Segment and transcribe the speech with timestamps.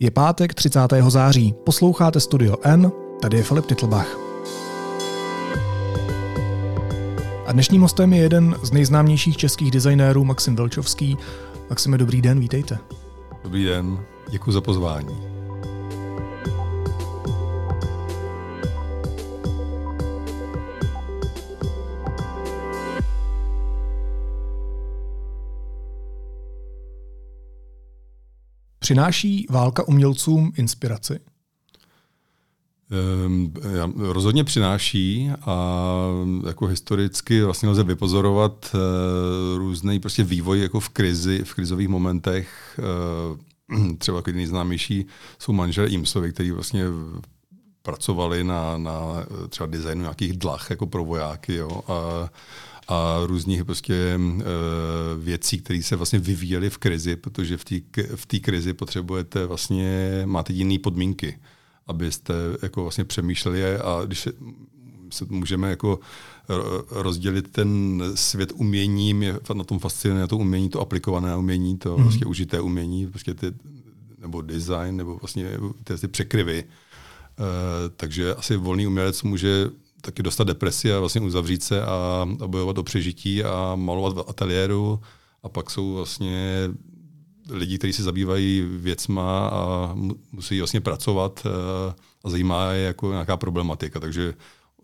[0.00, 0.80] Je pátek 30.
[1.08, 1.54] září.
[1.64, 4.18] Posloucháte Studio N, tady je Filip Titlbach.
[7.46, 11.16] A dnešním hostem je jeden z nejznámějších českých designérů Maxim Velčovský.
[11.70, 12.78] Maxime, dobrý den, vítejte.
[13.44, 13.98] Dobrý den,
[14.30, 15.35] děkuji za pozvání.
[28.86, 31.20] Přináší válka umělcům inspiraci?
[33.26, 33.54] Um,
[33.96, 35.86] rozhodně přináší a
[36.46, 42.80] jako historicky vlastně lze vypozorovat uh, různý prostě vývoj jako v krizi, v krizových momentech.
[43.68, 45.06] Uh, třeba jako nejznámější
[45.38, 46.84] jsou manželé Imsovi, kteří vlastně
[47.82, 51.54] pracovali na, na třeba designu nějakých dlach jako pro vojáky.
[51.54, 52.30] Jo, a,
[52.88, 54.42] a různých prostě uh,
[55.18, 57.74] věcí, které se vlastně vyvíjely v krizi, protože v té
[58.16, 61.38] v krizi potřebujete vlastně, máte jiné podmínky,
[61.86, 64.32] abyste jako vlastně přemýšleli a když se,
[65.10, 66.00] se můžeme jako
[66.90, 72.02] rozdělit ten svět uměním, je na tom fascinuje to umění, to aplikované umění, to mm.
[72.02, 73.46] vlastně užité umění, prostě ty,
[74.18, 75.50] nebo design, nebo vlastně
[75.84, 76.64] ty, ty překryvy.
[76.64, 77.44] Uh,
[77.96, 82.78] takže asi volný umělec může taky dostat depresi a vlastně uzavřít se a, a bojovat
[82.78, 85.00] o přežití a malovat v ateliéru.
[85.42, 86.68] A pak jsou vlastně
[87.50, 89.94] lidi, kteří se zabývají věcma a
[90.32, 91.48] musí vlastně pracovat a,
[91.90, 91.94] eh,
[92.24, 94.00] a zajímá je jako nějaká problematika.
[94.00, 94.34] Takže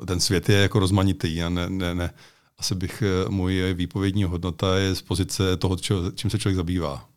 [0.07, 2.11] ten svět je jako rozmanitý a ne, ne, ne.
[2.59, 5.77] Asi bych, eh, moje výpovědní hodnota je z pozice toho,
[6.15, 7.09] čím se člověk zabývá.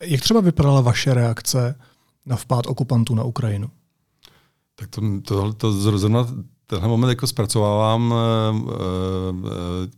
[0.00, 1.78] Jak třeba vypadala vaše reakce
[2.26, 3.70] na vpád okupantů na Ukrajinu?
[4.74, 6.26] Tak to, to, to zrovna
[6.66, 8.72] tenhle moment jako zpracovávám, uh, uh,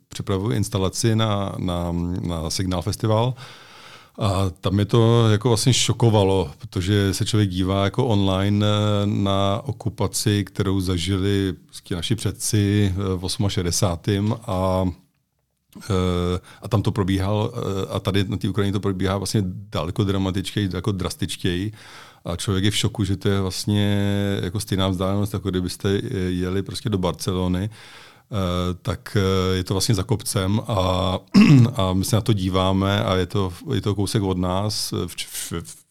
[0.09, 3.35] připravuji instalaci na, na, na Signál Festival
[4.19, 8.67] a tam mě to jako vlastně šokovalo, protože se člověk dívá jako online
[9.05, 11.55] na okupaci, kterou zažili
[11.91, 14.37] naši předci v 68.
[14.47, 14.85] a
[16.63, 17.53] a tam to probíhal,
[17.91, 21.73] a tady na té Ukrajině to probíhá vlastně daleko dramatičtěji, daleko drastičtěji
[22.27, 23.99] a člověk je v šoku, že to je vlastně
[24.43, 29.95] jako stejná vzdálenost, jako kdybyste jeli prostě do Barcelony, eh, tak eh, je to vlastně
[29.95, 31.19] za kopcem a,
[31.75, 34.95] a my se na to díváme a je to, je to kousek od nás.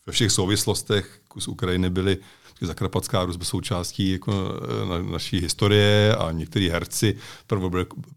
[0.06, 2.18] Ve všech souvislostech kus Ukrajiny byly
[2.62, 7.18] Zakarpatská Rus byl součástí jako eh, na, naší historie a někteří herci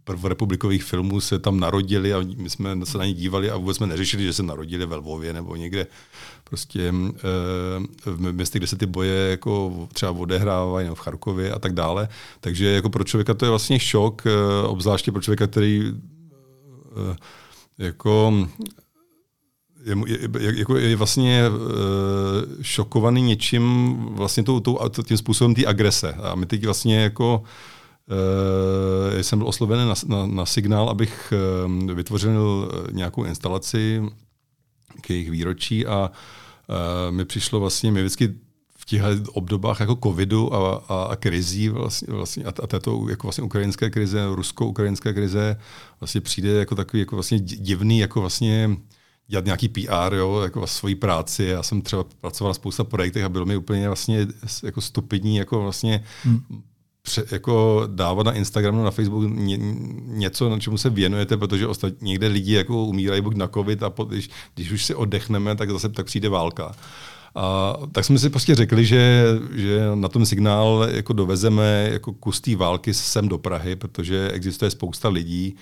[0.04, 3.86] prvorepublikových filmů se tam narodili a my jsme se na ně dívali a vůbec jsme
[3.86, 5.86] neřešili, že se narodili ve Lvově nebo někde
[6.44, 6.92] prostě e,
[8.04, 12.08] v městě, kde se ty boje jako třeba odehrávají, nebo v Charkově a tak dále.
[12.40, 15.92] Takže jako pro člověka to je vlastně šok, e, obzvláště pro člověka, který
[17.78, 18.48] jako
[19.84, 21.50] je, je, jako je vlastně e,
[22.62, 26.12] šokovaný něčím, vlastně tou, tou, tím způsobem té agrese.
[26.12, 27.42] A my teď vlastně jako
[29.18, 31.32] e, jsem byl oslovený na, na, na signál, abych
[31.90, 34.02] e, vytvořil nějakou instalaci
[35.00, 36.10] k jejich výročí a
[37.08, 38.34] e, mi přišlo vlastně, mi vždycky
[38.78, 43.26] v těchto obdobách jako covidu a, a, a krizí vlastně, vlastně a, a této jako
[43.26, 45.56] vlastně ukrajinské krize, rusko-ukrajinské krize
[46.00, 48.76] vlastně přijde jako takový jako vlastně divný, jako vlastně
[49.28, 51.44] dělat nějaký PR, jo, jako svoji práci.
[51.44, 54.26] Já jsem třeba pracoval na spousta projektech a bylo mi úplně vlastně
[54.62, 56.40] jako stupidní, jako vlastně hmm.
[57.02, 59.58] pře, jako dávat na Instagramu, na Facebooku ně,
[60.06, 63.90] něco, na čemu se věnujete, protože ostatní někde lidi jako umírají buď na covid a
[63.90, 66.74] po, když, když už si oddechneme, tak zase tak přijde válka.
[67.34, 69.24] A tak jsme si prostě řekli, že,
[69.54, 74.70] že na tom signál jako dovezeme jako kus té války sem do Prahy, protože existuje
[74.70, 75.56] spousta lidí,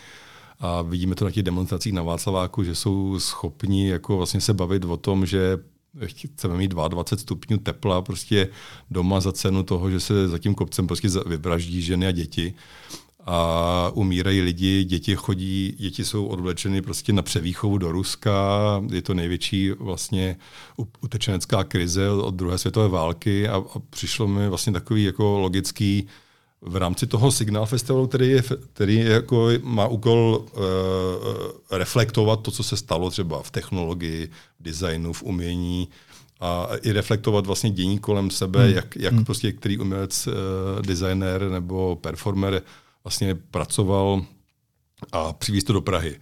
[0.61, 4.85] a vidíme to na těch demonstracích na Václaváku, že jsou schopni jako vlastně se bavit
[4.85, 5.59] o tom, že
[6.05, 8.49] chceme mít 22 stupňů tepla prostě
[8.91, 12.55] doma za cenu toho, že se za tím kopcem prostě vybraždí ženy a děti.
[13.29, 18.33] A umírají lidi, děti chodí, děti jsou odvlečeny prostě na převýchovu do Ruska,
[18.93, 20.37] je to největší vlastně
[21.01, 26.07] utečenecká krize od druhé světové války a, a přišlo mi vlastně takový jako logický
[26.67, 28.43] v rámci toho Signál Festivalu, který, je,
[28.73, 30.63] který jako má úkol uh,
[31.71, 34.29] reflektovat to, co se stalo třeba v technologii,
[34.61, 35.89] v designu, v umění
[36.41, 38.75] a i reflektovat vlastně dění kolem sebe, hmm.
[38.75, 39.25] jak, jak hmm.
[39.25, 40.33] prostě který umělec, uh,
[40.83, 42.63] designer nebo performer
[43.05, 44.25] vlastně pracoval
[45.13, 46.17] a přivízt to do Prahy.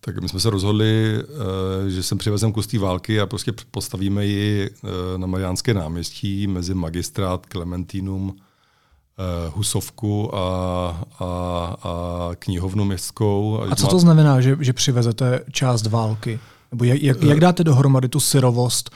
[0.00, 4.26] Tak my jsme se rozhodli, uh, že jsem přivezem kus té války a prostě postavíme
[4.26, 8.36] ji uh, na Mariánské náměstí mezi magistrát, Klementínum,
[9.54, 10.40] Husovku a,
[11.18, 11.24] a,
[11.82, 13.60] a knihovnu městskou.
[13.70, 16.40] A co to znamená, že, že přivezete část války?
[16.72, 18.90] Nebo jak, jak, jak dáte dohromady tu syrovost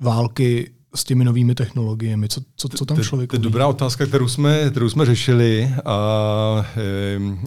[0.00, 2.28] války s těmi novými technologiemi?
[2.28, 6.66] Co, co, co tam člověk To je dobrá otázka, kterou jsme, kterou jsme řešili a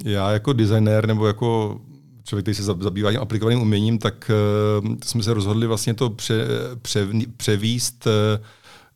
[0.04, 1.80] já jako designér nebo jako
[2.24, 4.32] člověk, který se zabývá tím aplikovaným uměním, tak
[4.82, 6.48] uh, jsme se rozhodli vlastně to pře,
[6.82, 7.08] pře,
[7.38, 8.46] převíst uh,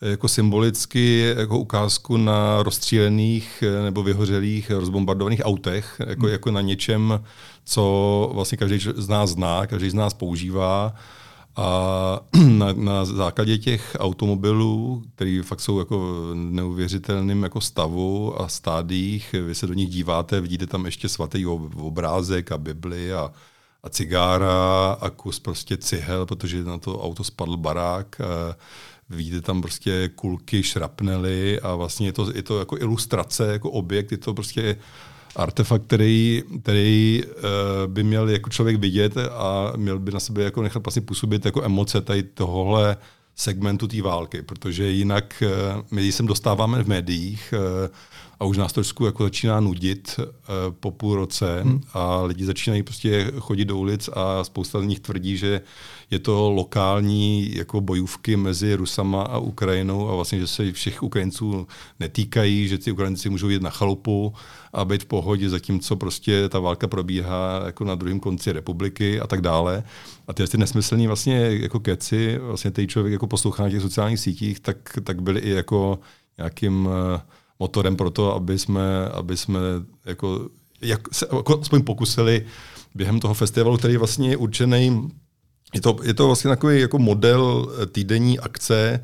[0.09, 6.31] jako symbolicky jako ukázku na rozstřílených eh, nebo vyhořelých, rozbombardovaných autech, jako, hmm.
[6.31, 7.23] jako na něčem,
[7.65, 10.93] co vlastně každý z nás zná, každý z nás používá
[11.55, 12.19] a
[12.49, 19.35] na, na základě těch automobilů, které fakt jsou jako v neuvěřitelném jako stavu a stádích,
[19.45, 23.31] vy se do nich díváte, vidíte tam ještě svatý obrázek a Bibli a,
[23.83, 28.21] a cigára a kus prostě cihel, protože na to auto spadl barák.
[28.21, 28.55] A
[29.09, 34.11] vidíte tam prostě kulky, šrapnely a vlastně je to, je to jako ilustrace, jako objekt,
[34.11, 34.77] je to prostě
[35.35, 40.61] artefakt, který, který uh, by měl jako člověk vidět a měl by na sebe jako
[40.61, 42.97] nechat vlastně působit jako emoce tady tohohle
[43.35, 47.89] segmentu té války, protože jinak uh, my se dostáváme v médiích uh,
[48.39, 50.25] a už nás trošku jako začíná nudit uh,
[50.79, 51.81] po půl roce hmm.
[51.93, 55.61] a lidi začínají prostě chodit do ulic a spousta z nich tvrdí, že
[56.11, 61.67] je to lokální jako bojůvky mezi Rusama a Ukrajinou a vlastně, že se všech Ukrajinců
[61.99, 64.33] netýkají, že ty Ukrajinci můžou jít na chalupu
[64.73, 69.27] a být v pohodě, zatímco prostě ta válka probíhá jako na druhém konci republiky a
[69.27, 69.83] tak dále.
[70.27, 74.19] A ty, ty nesmyslný vlastně jako keci, vlastně ten člověk jako poslouchá na těch sociálních
[74.19, 75.99] sítích, tak, tak byly i jako
[76.37, 76.91] nějakým uh,
[77.59, 79.59] motorem pro to, aby jsme, aby jsme
[80.05, 80.49] jako,
[80.81, 82.45] jak se jako aspoň pokusili
[82.95, 85.11] během toho festivalu, který vlastně je určený,
[85.73, 89.03] je to, je to vlastně takový jako model týdenní akce,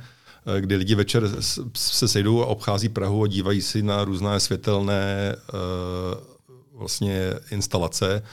[0.58, 1.30] eh, kdy lidi večer
[1.76, 8.24] se sejdou a obchází Prahu a dívají si na různé světelné uh, vlastně instalace.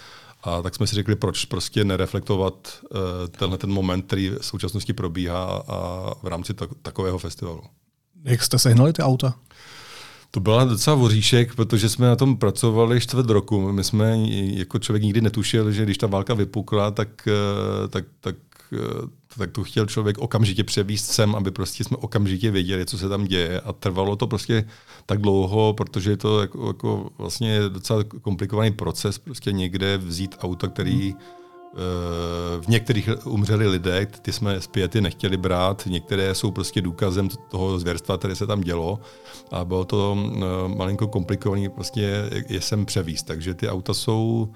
[0.43, 2.99] A tak jsme si řekli, proč prostě nereflektovat uh,
[3.31, 7.63] tenhle ten moment, který v současnosti probíhá a v rámci tak, takového festivalu.
[8.25, 9.35] Jak jste sehnali ty auta?
[10.31, 13.73] To byla docela voříšek, protože jsme na tom pracovali čtvrt roku.
[13.73, 18.37] My jsme jako člověk nikdy netušil, že když ta válka vypukla, tak, eh, tak, tak,
[18.73, 19.09] eh,
[19.39, 23.25] tak tu chtěl člověk okamžitě převíst sem, aby prostě jsme okamžitě věděli, co se tam
[23.25, 23.61] děje.
[23.61, 24.69] A trvalo to prostě
[25.07, 30.69] tak dlouho, protože je to jako, jako vlastně docela komplikovaný proces, prostě někde vzít auto,
[30.69, 31.38] který hmm
[32.61, 38.19] v některých umřeli lidé, ty jsme zpěty nechtěli brát, některé jsou prostě důkazem toho zvěrstva,
[38.19, 39.01] které se tam dělo
[39.51, 43.27] a bylo to eh, malinko komplikované prostě je sem převíst.
[43.27, 44.49] Takže ty auta jsou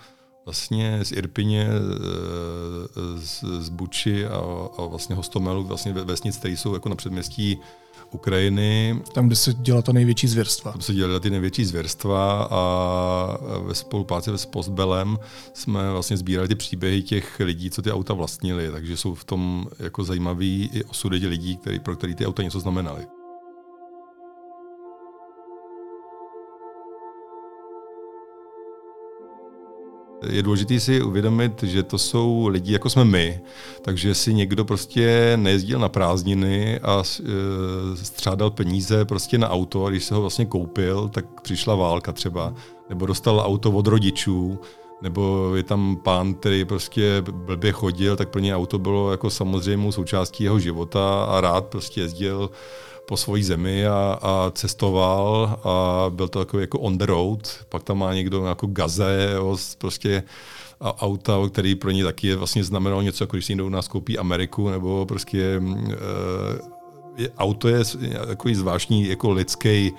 [0.44, 6.74] vlastně z Irpině, eh, z, z Buči a, a vlastně Hostomelu, vlastně vesnic, které jsou
[6.74, 7.58] jako na předměstí
[8.14, 9.02] Ukrajiny.
[9.14, 10.72] Tam, kde se dělá ta největší zvěrstva.
[10.72, 15.18] Tam se dělala ty největší zvěrstva a ve spolupráci s Postbelem
[15.54, 19.66] jsme vlastně sbírali ty příběhy těch lidí, co ty auta vlastnili, takže jsou v tom
[19.78, 23.06] jako zajímavý i osudy lidí, který, pro který ty auta něco znamenaly.
[30.28, 33.40] Je důležité si uvědomit, že to jsou lidi, jako jsme my,
[33.82, 39.90] takže si někdo prostě nejezdil na prázdniny a e, střádal peníze prostě na auto a
[39.90, 42.54] když se ho vlastně koupil, tak přišla válka třeba,
[42.88, 44.58] nebo dostal auto od rodičů,
[45.02, 49.92] nebo je tam pán, který prostě blbě chodil, tak pro ně auto bylo jako samozřejmou
[49.92, 52.50] součástí jeho života a rád prostě jezdil
[53.08, 57.58] po svojí zemi a, a cestoval a byl to takový jako on the road.
[57.68, 60.22] Pak tam má někdo jako gaze, jo, prostě
[60.80, 63.68] a auta, který pro ně taky je, vlastně znamenalo něco, jako když si někdo u
[63.68, 65.60] nás koupí Ameriku, nebo prostě
[67.16, 67.78] je, auto je
[68.26, 69.92] takový zvláštní jako lidský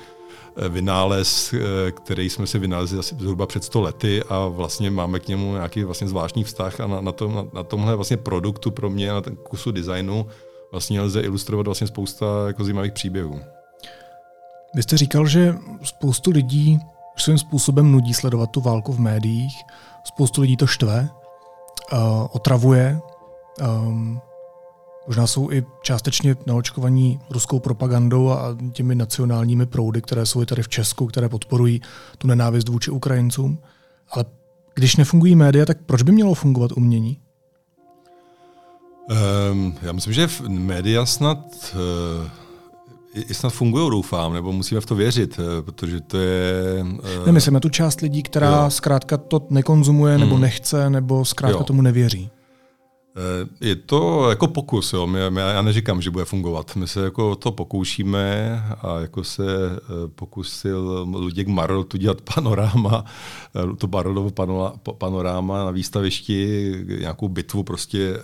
[0.56, 5.20] eh, vynález, eh, který jsme si vynalezli asi zhruba před 100 lety a vlastně máme
[5.20, 8.72] k němu nějaký vlastně zvláštní vztah a na, na, tom, na, na tomhle vlastně produktu
[8.72, 10.28] pro mě, na ten kusu designu,
[10.74, 13.40] vlastně lze ilustrovat vlastně spousta jako zajímavých příběhů.
[14.76, 16.80] Vy jste říkal, že spoustu lidí
[17.18, 19.54] svým způsobem nudí sledovat tu válku v médiích,
[20.04, 21.10] spoustu lidí to štve,
[21.92, 22.00] uh,
[22.32, 23.00] otravuje,
[23.62, 24.22] um,
[25.08, 30.64] možná jsou i částečně naočkovaní ruskou propagandou a těmi nacionálními proudy, které jsou i tady
[30.64, 31.82] v Česku, které podporují
[32.18, 33.60] tu nenávist vůči Ukrajincům.
[34.12, 34.26] Ale
[34.76, 37.23] když nefungují média, tak proč by mělo fungovat umění?
[39.52, 41.38] Um, já myslím, že média snad
[41.76, 42.30] uh,
[43.30, 46.84] i snad fungují, doufám, nebo musíme v to věřit, uh, protože to je...
[46.84, 48.70] Uh, Nemyslím na tu část lidí, která jo.
[48.70, 50.42] zkrátka to nekonzumuje, nebo hmm.
[50.42, 51.64] nechce, nebo zkrátka jo.
[51.64, 52.30] tomu nevěří.
[53.16, 55.08] Eh, je to jako pokus, jo.
[55.08, 56.76] My, já neříkám, že bude fungovat.
[56.76, 59.44] My se jako to pokoušíme a jako se
[59.76, 63.06] eh, pokusil Luděk Marl tu dělat panoráma,
[63.56, 64.32] eh, to Marlovo
[64.98, 68.18] panoráma na výstavišti, nějakou bitvu prostě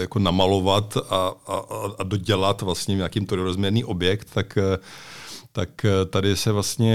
[0.00, 1.62] jako namalovat a, a,
[1.98, 4.58] a dodělat vlastně nějakým trojrozměrný objekt, tak
[5.52, 6.94] tak eh, tady se vlastně,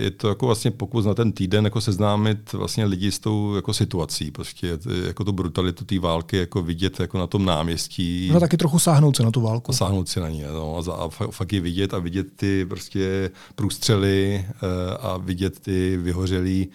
[0.00, 3.74] je to jako vlastně pokus na ten týden jako seznámit vlastně lidi s tou jako
[3.74, 8.30] situací, prostě jako tu brutalitu té války jako vidět jako na tom náměstí.
[8.32, 9.72] No taky trochu sáhnout se na tu válku.
[9.72, 14.44] Sáhnout si na ní, no, a, a fakt je vidět a vidět ty prostě průstřely
[14.48, 16.72] eh, a vidět ty vyhořelý eh,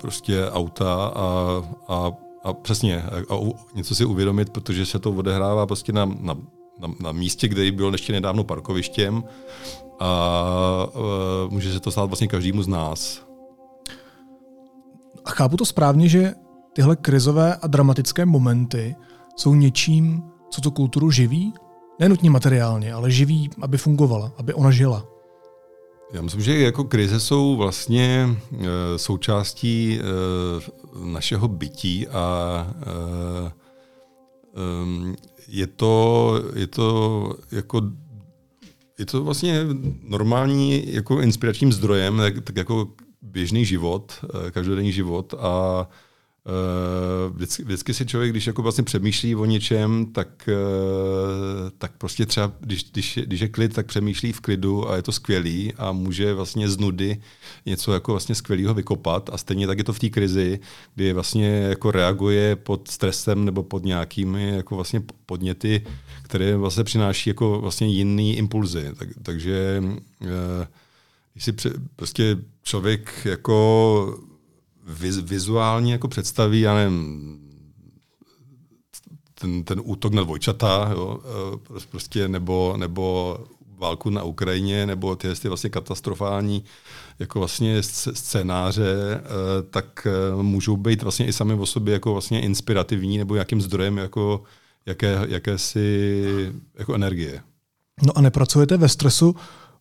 [0.00, 2.12] prostě auta a, a
[2.44, 3.38] a přesně, a, a
[3.74, 6.36] něco si uvědomit, protože se to odehrává prostě na, na
[6.80, 9.24] na, na místě, kde byl ještě nedávno parkovištěm
[10.00, 13.22] a uh, může se to stát vlastně každému z nás.
[15.24, 16.34] A chápu to správně, že
[16.72, 18.96] tyhle krizové a dramatické momenty
[19.36, 21.54] jsou něčím, co tu kulturu živí?
[21.98, 25.06] Nenutně materiálně, ale živí, aby fungovala, aby ona žila.
[26.12, 30.02] Já myslím, že jako krize jsou vlastně e, součástí e,
[31.04, 33.60] našeho bytí a e,
[35.48, 37.82] je to, je to jako
[39.00, 39.66] je to vlastně
[40.02, 42.88] normální jako inspiračním zdrojem, tak, tak jako
[43.22, 45.88] běžný život, eh, každodenní život a
[47.34, 52.52] vždycky, vždycky si člověk, když jako vlastně přemýšlí o něčem, tak, eh, tak prostě třeba,
[52.60, 56.34] když, když, když je klid, tak přemýšlí v klidu a je to skvělý a může
[56.34, 57.20] vlastně z nudy
[57.66, 60.60] něco jako vlastně skvělého vykopat a stejně tak je to v té krizi,
[60.94, 65.86] kdy vlastně jako reaguje pod stresem nebo pod nějakými jako vlastně podněty,
[66.22, 68.90] které vlastně přináší jako vlastně jiný impulzy.
[68.98, 69.82] Tak, takže
[70.22, 70.66] eh,
[71.32, 71.52] když si
[71.96, 74.29] prostě člověk jako
[75.22, 77.38] vizuálně jako představí, já nevím,
[79.34, 81.20] ten, ten útok na dvojčata, jo,
[81.76, 83.38] e, prostě, nebo, nebo
[83.78, 86.64] válku na Ukrajině, nebo ty, ty vlastně katastrofální
[87.18, 89.20] jako vlastně scénáře, e,
[89.70, 93.98] tak e, můžou být vlastně i sami o sobě jako vlastně inspirativní nebo jakým zdrojem
[93.98, 94.42] jako
[94.86, 97.42] jaké, jakési jako energie.
[98.02, 99.36] No a nepracujete ve stresu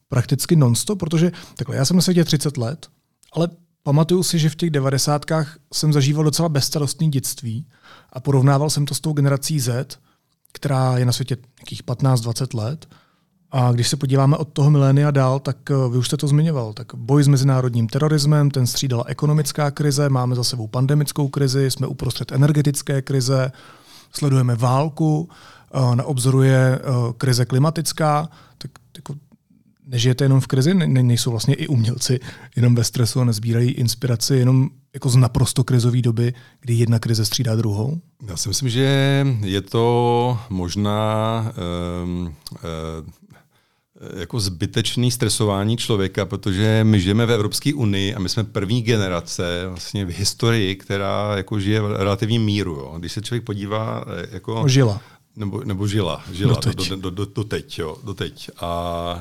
[0.07, 2.87] prakticky nonstop, protože takhle, já jsem na světě 30 let,
[3.33, 3.49] ale
[3.83, 7.65] Pamatuju si, že v těch devadesátkách jsem zažíval docela bezstarostný dětství
[8.13, 9.99] a porovnával jsem to s tou generací Z,
[10.51, 12.87] která je na světě nějakých 15-20 let.
[13.51, 16.73] A když se podíváme od toho milénia dál, tak eh, vy už jste to zmiňoval,
[16.73, 21.87] tak boj s mezinárodním terorismem, ten střídala ekonomická krize, máme za sebou pandemickou krizi, jsme
[21.87, 23.51] uprostřed energetické krize,
[24.11, 25.29] sledujeme válku,
[25.73, 26.83] eh, na obzoru je eh,
[27.17, 29.15] krize klimatická, tak jako
[29.89, 32.19] nežijete jenom v krizi, ne, nejsou vlastně i umělci
[32.55, 37.25] jenom ve stresu a nezbírají inspiraci jenom jako z naprosto krizové doby, kdy jedna krize
[37.25, 38.01] střídá druhou?
[38.27, 41.53] Já si myslím, že je to možná
[42.03, 42.33] um, um,
[44.15, 49.63] jako zbytečný stresování člověka, protože my žijeme v Evropské unii a my jsme první generace
[49.67, 52.71] vlastně v historii, která jako žije v relativním míru.
[52.75, 52.95] Jo.
[52.97, 55.01] Když se člověk podívá eh, jako Žila.
[55.39, 56.89] Nebo, nebo žila, žila do, teď.
[56.89, 58.49] Do, do, do, do, teď, jo, do teď.
[58.57, 58.69] A,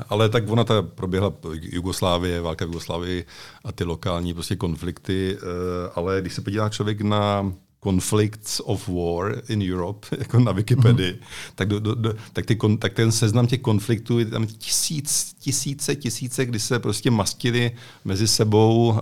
[0.08, 3.24] ale tak ona ta proběhla Jugoslávie, válka v Jugoslávii
[3.64, 5.48] a ty lokální prostě konflikty, uh,
[5.94, 7.52] ale když se podívá člověk na
[7.84, 11.52] Conflicts of War in Europe, jako na Wikipedii, mm-hmm.
[11.54, 15.96] tak, do, do, do, tak, ty, tak ten seznam těch konfliktů je tam tisíc, tisíce,
[15.96, 17.70] tisíce, kdy se prostě mastili
[18.04, 18.98] mezi sebou uh,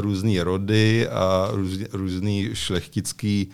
[0.00, 3.50] různé rody a růz, různý šlechtický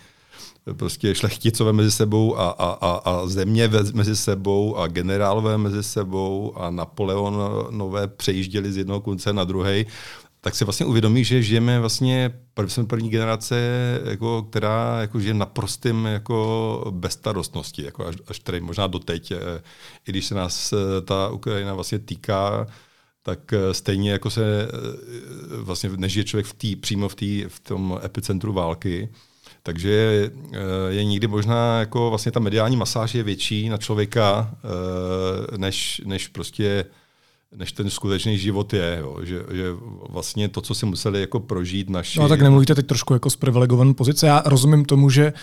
[0.73, 6.53] prostě šlechticové mezi sebou a, a, a, a země mezi sebou a generálové mezi sebou
[6.57, 9.85] a Napoleonové přejížděli z jednoho konce na druhý,
[10.41, 13.55] tak si vlastně uvědomí, že žijeme vlastně, jsme první generace,
[14.03, 19.31] jako, která jako žije naprostým jako bezstarostnosti, jako až, až tady možná doteď.
[19.31, 19.37] Eh,
[20.07, 22.67] I když se nás eh, ta Ukrajina vlastně týká,
[23.23, 24.67] tak eh, stejně jako se
[25.57, 29.09] vlastně nežije člověk v tý, přímo v, tý, v tom epicentru války,
[29.63, 30.57] takže je, eh,
[30.89, 36.27] je někdy možná jako vlastně ta mediální masáž je větší na člověka, eh, než, než
[36.27, 36.85] prostě
[37.55, 38.97] než ten skutečný život je.
[38.99, 39.17] Jo.
[39.23, 39.65] Že, že
[40.09, 42.19] vlastně to, co si museli jako prožít naši...
[42.19, 44.27] No tak nemluvíte teď trošku jako z privilegované pozice.
[44.27, 45.33] Já rozumím tomu, že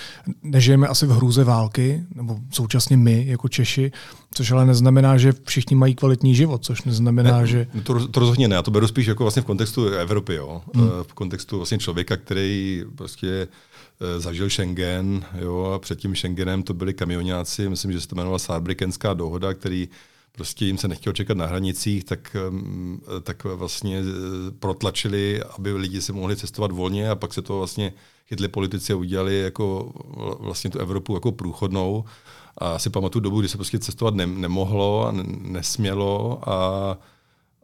[0.43, 3.93] nežijeme asi v hrůze války, nebo současně my jako Češi,
[4.35, 7.67] což ale neznamená, že všichni mají kvalitní život, což neznamená, ne, že...
[7.83, 10.63] To, to rozhodně ne, já to beru spíš jako vlastně v kontextu Evropy, jo.
[10.75, 10.89] Hmm.
[11.03, 13.49] v kontextu vlastně člověka, který prostě Eh,
[14.19, 18.39] zažil Schengen, jo, a před tím Schengenem to byli kamionáci, myslím, že se to jmenovala
[18.39, 19.89] Saarbrückenská dohoda, který
[20.33, 22.37] prostě jim se nechtělo čekat na hranicích, tak,
[23.23, 24.03] tak vlastně
[24.59, 27.93] protlačili, aby lidi se mohli cestovat volně a pak se to vlastně
[28.29, 29.93] chytli politici a udělali jako
[30.41, 32.05] vlastně tu Evropu jako průchodnou.
[32.59, 36.99] A si pamatuju dobu, kdy se prostě cestovat ne, nemohlo a nesmělo a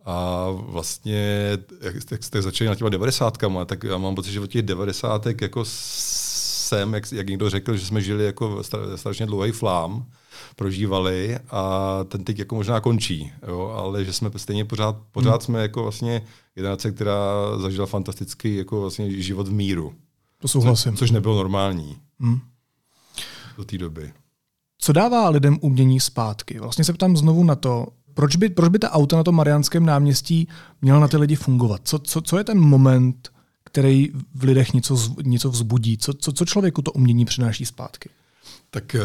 [0.04, 4.46] a vlastně, jak, jak jste začali na těma devadesátkama, tak já mám pocit, že od
[4.46, 5.64] těch devadesátek jako
[6.72, 8.62] jsem, jak, jak někdo řekl, že jsme žili jako
[8.96, 10.06] strašně dlouhý flám,
[10.56, 15.40] prožívali a ten teď jako možná končí, jo, ale že jsme stejně pořád, pořád hmm.
[15.40, 16.22] jsme jako vlastně
[16.54, 17.18] generace, která
[17.58, 19.94] zažila fantastický jako vlastně život v míru.
[20.38, 20.92] To souhlasím.
[20.92, 22.40] Co, což nebylo normální hmm.
[23.56, 24.12] do té doby.
[24.78, 26.58] Co dává lidem umění zpátky?
[26.58, 29.86] Vlastně se ptám znovu na to, proč by, proč by ta auto na tom Mariánském
[29.86, 30.48] náměstí
[30.82, 31.80] měla na ty lidi fungovat?
[31.84, 33.28] Co, co, co je ten moment,
[33.72, 35.98] který v lidech něco, něco vzbudí?
[35.98, 38.08] Co, co, co člověku to umění přináší zpátky?
[38.70, 39.02] Tak eh,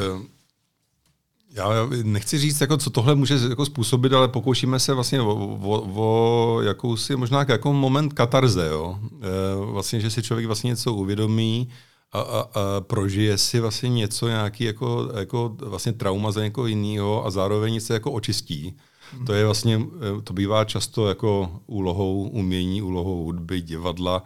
[1.54, 1.70] já
[2.04, 6.62] nechci říct, jako, co tohle může jako způsobit, ale pokoušíme se vlastně o, o, o
[6.62, 8.68] jakousi možná jako moment katarze.
[8.68, 9.00] Jo?
[9.22, 11.70] E, vlastně, že si člověk vlastně něco uvědomí
[12.12, 17.26] a, a, a prožije si vlastně něco, nějaký jako, jako vlastně trauma za někoho jiného
[17.26, 18.78] a zároveň se jako očistí.
[19.26, 19.82] To je vlastně,
[20.18, 24.24] eh, to bývá často jako úlohou umění, úlohou hudby, divadla,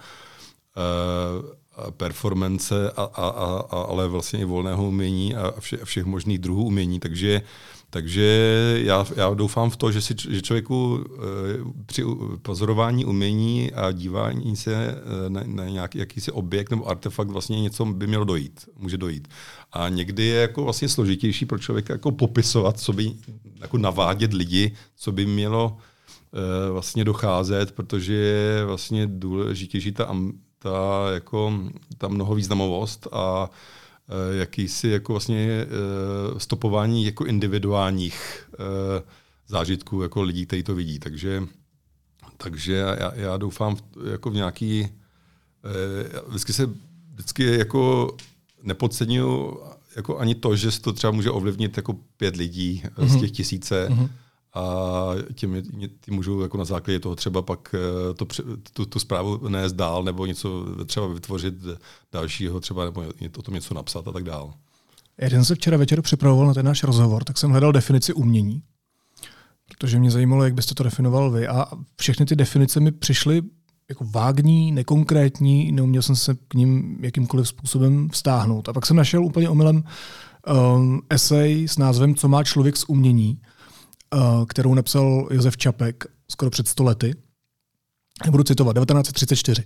[1.97, 6.99] performance, a, a, a, ale vlastně i volného umění a vše, všech možných druhů umění.
[6.99, 7.41] Takže
[7.93, 12.03] takže já, já doufám v to, že, si, že člověku e, při
[12.41, 17.85] pozorování umění a dívání se e, na, na nějaký jakýsi objekt nebo artefakt vlastně něco
[17.85, 19.27] by mělo dojít, může dojít.
[19.71, 23.11] A někdy je jako vlastně složitější pro člověka jako popisovat, co by,
[23.61, 25.77] jako navádět lidi, co by mělo
[26.71, 30.15] vlastně docházet, protože je vlastně důležitější ta,
[30.61, 31.53] ta, jako,
[31.97, 33.49] ta mnohovýznamovost a
[34.11, 39.03] Eh, jakýsi jako vlastně eh, stopování jako individuálních eh,
[39.47, 40.99] zážitků jako lidí, kteří to vidí.
[40.99, 41.43] Takže,
[42.37, 44.87] takže já, já doufám v, jako v nějaký,
[46.27, 46.69] vždycky se
[47.13, 48.15] vždycky jako
[48.63, 49.59] nepodceňuju
[49.95, 53.05] jako ani to, že se to třeba může ovlivnit jako pět lidí mm-hmm.
[53.07, 53.19] z mhm.
[53.19, 53.87] těch tisíce.
[53.89, 54.09] Mm-hmm
[54.53, 55.63] a tím,
[56.01, 58.25] tím můžou jako na základě toho třeba pak eh, to,
[58.73, 61.53] tu, tu zprávu nést dál nebo něco třeba vytvořit
[62.11, 63.03] dalšího třeba nebo
[63.37, 64.53] o tom něco napsat a tak dál.
[65.29, 68.61] Jsem se včera večer připravoval na ten náš rozhovor, tak jsem hledal definici umění,
[69.67, 73.41] protože mě zajímalo, jak byste to definoval vy a všechny ty definice mi přišly
[73.89, 78.69] jako vágní, nekonkrétní, neuměl jsem se k ním jakýmkoliv způsobem vztáhnout.
[78.69, 79.83] A pak jsem našel úplně omylem
[80.75, 83.41] um, esej s názvem Co má člověk z umění.
[84.15, 87.15] Eh, kterou napsal Josef Čapek skoro před stolety.
[88.29, 89.63] Budu citovat, 1934.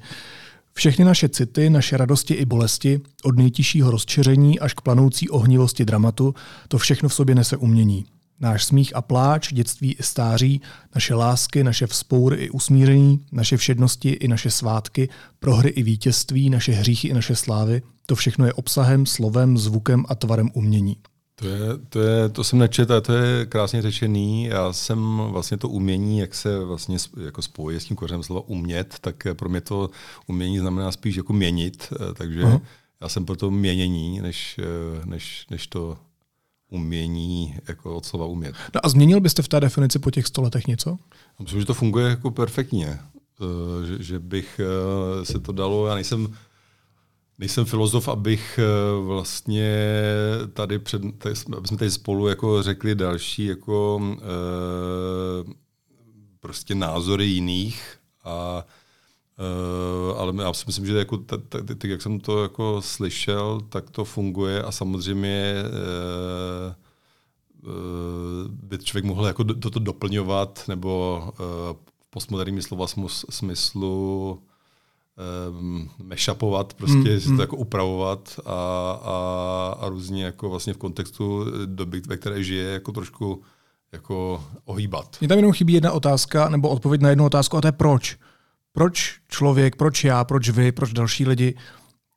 [0.73, 6.35] Všechny naše city, naše radosti i bolesti, od nejtižšího rozčeření až k planoucí ohnivosti dramatu,
[6.67, 8.05] to všechno v sobě nese umění.
[8.39, 10.61] Náš smích a pláč, dětství i stáří,
[10.95, 16.71] naše lásky, naše vzpoury i usmíření, naše všednosti i naše svátky, prohry i vítězství, naše
[16.71, 20.97] hříchy i naše slávy, to všechno je obsahem, slovem, zvukem a tvarem umění.
[21.35, 24.45] To, je, to, je, to jsem nečet a to je krásně řečený.
[24.45, 28.95] Já jsem vlastně to umění, jak se vlastně jako spojí s tím kořenem slova umět,
[29.01, 29.89] tak pro mě to
[30.27, 32.61] umění znamená spíš jako měnit, eh, takže uh-huh.
[33.01, 35.97] já jsem pro to měnění, než, eh, než, než to
[36.69, 38.55] umění jako od slova umět.
[38.75, 40.97] No a změnil byste v té definici po těch sto letech něco?
[41.39, 42.99] Myslím, že to funguje jako perfektně.
[43.41, 44.59] Eh, že, že bych
[45.23, 46.35] se to dalo, já nejsem
[47.37, 49.77] Nejsem filozof, abych eh, vlastně
[50.53, 51.01] tady před,
[51.57, 55.53] aby jsme tady spolu jako řekli další jako e,
[56.39, 58.65] prostě názory jiných a
[59.39, 64.05] e, ale já si myslím, že jako tak, jak jsem to jako slyšel, tak to
[64.05, 66.75] funguje a samozřejmě e,
[68.49, 71.23] by člověk mohl jako toto doplňovat nebo
[72.01, 72.85] v postmoderním slova
[73.29, 74.39] smyslu
[75.49, 75.89] um,
[76.77, 77.35] prostě mm, si mm.
[77.35, 78.51] to jako upravovat a,
[79.03, 83.41] a, a různě jako vlastně v kontextu doby, ve které žije, jako trošku
[83.91, 85.17] jako ohýbat.
[85.19, 88.17] Mně tam jenom chybí jedna otázka, nebo odpověď na jednu otázku, a to je proč.
[88.73, 91.55] Proč člověk, proč já, proč vy, proč další lidi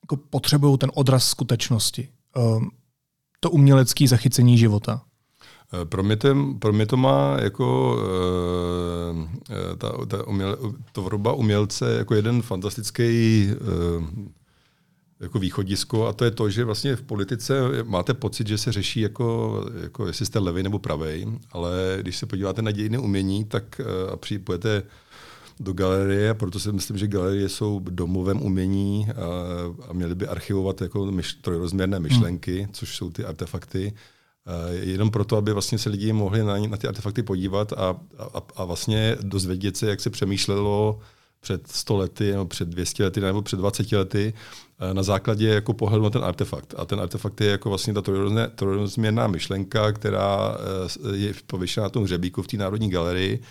[0.02, 2.08] jako potřebují ten odraz skutečnosti?
[2.36, 2.70] Um,
[3.40, 5.02] to umělecké zachycení života.
[5.72, 7.96] Eh, pro mě, ten, pro mě to má jako
[9.10, 10.56] uh, ta, ta uměle,
[10.92, 13.48] tvorba umělce jako jeden fantastický
[13.96, 14.04] uh,
[15.20, 19.00] jako východisko a to je to, že vlastně v politice máte pocit, že se řeší
[19.00, 23.80] jako, jako jestli jste levý nebo pravý, ale když se podíváte na dějiny umění, tak
[24.12, 24.82] a přijďte
[25.60, 30.80] do galerie, proto si myslím, že galerie jsou domovem umění a, a měly by archivovat
[30.80, 32.72] jako myš, trojrozměrné myšlenky, hmm.
[32.72, 33.92] což jsou ty artefakty,
[34.80, 38.64] jenom proto, aby vlastně se lidi mohli na, na ty artefakty podívat a, a, a
[38.64, 41.00] vlastně dozvědět se, jak se přemýšlelo
[41.40, 44.34] před 100 lety, nebo před 200 lety, nebo před 20 lety,
[44.92, 46.74] na základě jako pohledu na ten artefakt.
[46.76, 48.02] A ten artefakt je jako vlastně ta
[48.54, 50.56] trojrozměrná myšlenka, která
[51.14, 53.42] je pověšená na tom hřebíku v té Národní galerii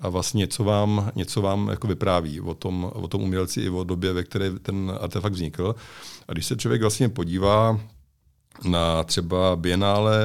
[0.00, 3.84] a vlastně něco vám, něco vám jako vypráví o tom, o tom umělci i o
[3.84, 5.74] době, ve které ten artefakt vznikl.
[6.28, 7.80] A když se člověk vlastně podívá
[8.64, 10.18] na třeba bienále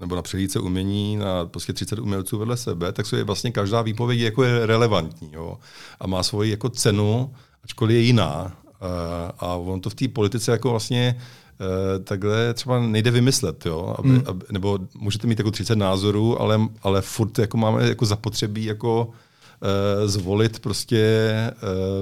[0.00, 4.20] nebo na přehlídce umění na prostě 30 umělců vedle sebe, tak je vlastně každá výpověď
[4.20, 5.58] jako je relevantní jo?
[6.00, 8.56] a má svoji jako cenu, ačkoliv je jiná.
[9.38, 11.16] A on to v té politice jako vlastně
[11.62, 13.94] Eh, takhle třeba nejde vymyslet, jo?
[13.98, 14.22] Aby, hmm.
[14.26, 19.04] aby, nebo můžete mít jako 30 názorů, ale, ale furt jako máme jako zapotřebí jako
[19.06, 21.30] uh, zvolit prostě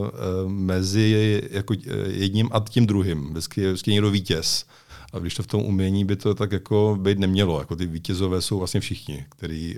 [0.00, 1.74] uh, uh, mezi jako
[2.06, 3.30] jedním a tím druhým.
[3.30, 4.64] Vždycky je vždycky někdo vítěz.
[5.12, 7.58] A když to v tom umění by to tak jako být nemělo.
[7.58, 9.76] Jako ty vítězové jsou vlastně všichni, který,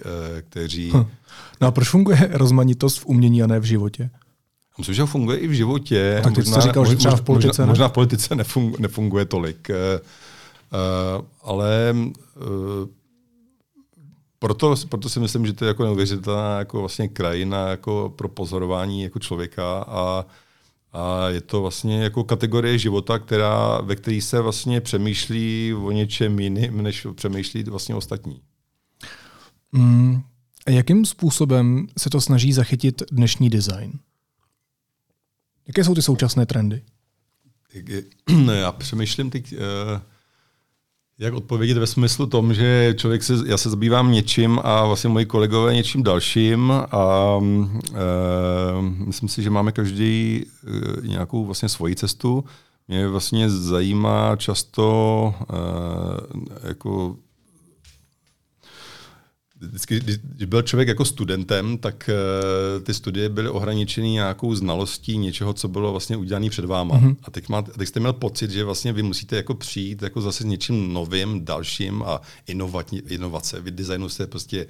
[0.49, 0.93] kteří...
[0.95, 1.07] Hm.
[1.61, 4.11] No a proč funguje rozmanitost v umění a ne v životě?
[4.79, 6.21] Myslím, že funguje i v životě.
[6.25, 7.69] Tak ty možná, jsi říkal, že třeba v politice možná, ne?
[7.69, 9.69] možná v politice nefunguje, nefunguje tolik.
[9.71, 12.89] Uh, ale uh,
[14.39, 19.03] proto, proto si myslím, že to je jako neuvěřitelná jako vlastně krajina jako pro pozorování
[19.03, 20.27] jako člověka a,
[20.93, 26.41] a je to vlastně jako kategorie života, která, ve které se vlastně přemýšlí o něčem
[26.41, 28.41] jiným, než přemýšlí vlastně ostatní.
[29.73, 30.23] Mm,
[30.69, 33.93] jakým způsobem se to snaží zachytit dnešní design?
[35.67, 36.83] Jaké jsou ty současné trendy?
[38.61, 40.12] Já přemýšlím teď, eh,
[41.23, 45.27] jak odpovědět ve smyslu tom, že člověk se, já se zabývám něčím a vlastně moji
[45.27, 47.39] kolegové něčím dalším a
[47.95, 47.97] e,
[49.07, 52.45] myslím si, že máme každý e, nějakou vlastně svoji cestu.
[52.89, 57.17] Mě vlastně zajímá často e, jako
[59.63, 65.53] vždycky, když byl člověk jako studentem, tak uh, ty studie byly ohraničeny nějakou znalostí něčeho,
[65.53, 67.01] co bylo vlastně udělané před váma.
[67.01, 67.17] Mm-hmm.
[67.23, 70.43] A teď, má, teď jste měl pocit, že vlastně vy musíte jako přijít jako zase
[70.43, 73.61] s něčím novým, dalším a inovat, inovace.
[73.61, 74.67] Vy designu jste prostě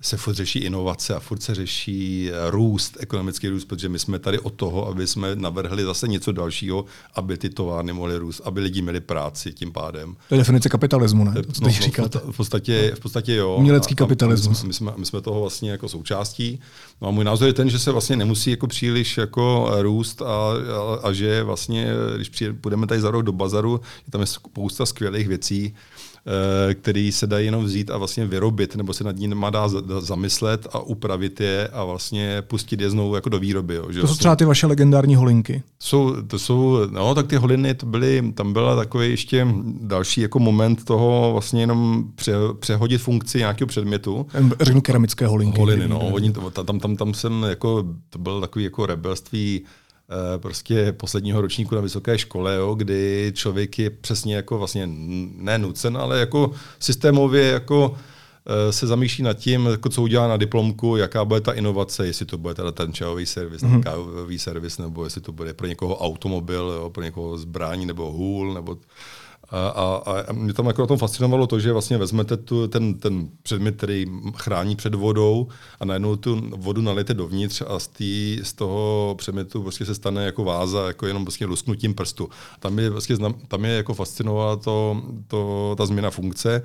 [0.00, 4.38] se furt řeší inovace a furt se řeší růst, ekonomický růst, protože my jsme tady
[4.38, 8.82] od toho, aby jsme navrhli zase něco dalšího, aby ty továrny mohly růst, aby lidi
[8.82, 10.16] měli práci tím pádem.
[10.28, 11.32] To je definice kapitalismu, ne?
[11.32, 13.56] To, no, no, v, podstatě, v podstatě jo.
[13.56, 14.62] Umělecký kapitalismus.
[14.62, 16.60] My, jsme, my jsme toho vlastně jako součástí.
[17.02, 20.26] No a můj názor je ten, že se vlastně nemusí jako příliš jako růst a,
[20.26, 24.26] a, a že vlastně, když přijde, půjdeme tady za rok do bazaru, je tam je
[24.26, 25.93] spousta skvělých věcí, Eh,
[26.74, 30.78] který se dají jenom vzít a vlastně vyrobit, nebo se nad nimi dá zamyslet a
[30.78, 33.74] upravit je a vlastně pustit je znovu jako do výroby.
[33.74, 35.62] Jo, že to jsou třeba ty vaše legendární holinky.
[35.78, 39.46] Jsou, to jsou, no tak ty holiny, to byly, tam byla takový ještě
[39.80, 44.26] další jako moment toho vlastně jenom pře, přehodit funkci nějakého předmětu.
[44.60, 45.58] Řeknu keramické holinky.
[45.58, 49.83] Holiny, no, oni, tam, tam, tam jsem jako, to byl takový jako rebelství Eh,
[50.38, 54.88] prostě posledního ročníku na vysoké škole, jo, kdy člověk je přesně jako vlastně
[55.36, 57.94] nenucen, ale jako systémově jako
[58.46, 62.26] eh, se zamýšlí nad tím, jako co udělá na diplomku, jaká bude ta inovace, jestli
[62.26, 63.82] to bude teda ten čajový servis, mm-hmm.
[63.82, 68.54] kávový servis, nebo jestli to bude pro někoho automobil, jo, pro někoho zbraní nebo hůl,
[68.54, 68.76] nebo
[69.50, 72.94] a, a, a mě tam jako na tom fascinovalo to, že vlastně vezmete tu, ten,
[72.94, 75.48] ten předmět, který chrání před vodou
[75.80, 80.24] a najednou tu vodu nalijete dovnitř a z, tý, z toho předmětu prostě se stane
[80.24, 82.28] jako váza, jako jenom prostě lusknutím prstu.
[82.60, 83.16] Tam je, vlastně,
[83.48, 86.62] tam je jako fascinovala to, to, ta změna funkce.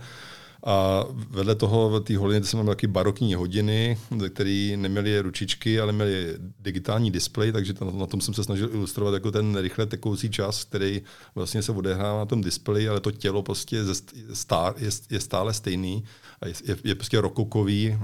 [0.64, 3.98] A vedle toho té holiny jsem měl taky barokní hodiny,
[4.30, 9.32] které neměly ručičky, ale měly digitální displej, takže na tom jsem se snažil ilustrovat jako
[9.32, 11.02] ten rychle tekoucí čas, který
[11.36, 13.78] vlastně se odehrává na tom displeji, ale to tělo prostě
[15.10, 16.04] je stále stejný,
[16.46, 18.00] je, je, je prostě rokokový eh,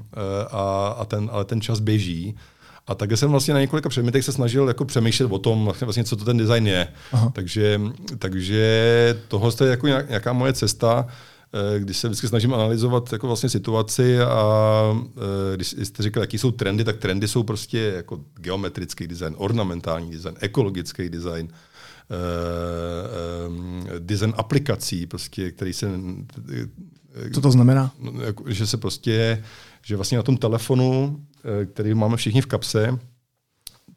[0.51, 2.35] a, a ten, ale ten čas běží.
[2.87, 6.15] A také jsem vlastně na několika předmětech se snažil jako přemýšlet o tom, vlastně, co
[6.15, 6.87] to ten design je.
[7.11, 7.31] Aha.
[7.35, 7.81] Takže,
[8.19, 11.07] takže tohle je jako nějaká moje cesta,
[11.79, 16.51] když se vždycky snažím analyzovat jako vlastně situaci a eh, když jste říkal, jaký jsou
[16.51, 21.53] trendy, tak trendy jsou prostě jako geometrický design, ornamentální design, ekologický design, uh,
[23.99, 25.89] design aplikací, prostě, který se...
[27.33, 27.91] Co to znamená?
[27.99, 29.43] No, jako, že se prostě,
[29.81, 31.19] že vlastně na tom telefonu,
[31.73, 32.99] který máme všichni v kapse,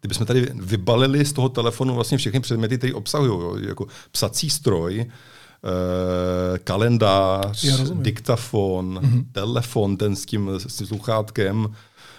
[0.00, 5.47] kdybychom tady vybalili z toho telefonu vlastně všechny předměty, které obsahují, jako psací stroj, Eh,
[6.64, 9.24] kalendář, diktafon, mm-hmm.
[9.32, 11.74] telefon, ten s tím, s tím sluchátkem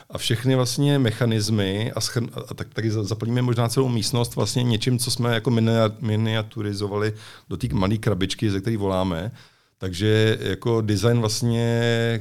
[0.09, 4.99] a všechny vlastně mechanismy a, schr- a tak taky zaplníme možná celou místnost vlastně něčím,
[4.99, 5.51] co jsme jako
[5.99, 7.13] miniaturizovali
[7.49, 9.31] do té malé krabičky, ze které voláme,
[9.81, 12.19] Takže jako design vlastně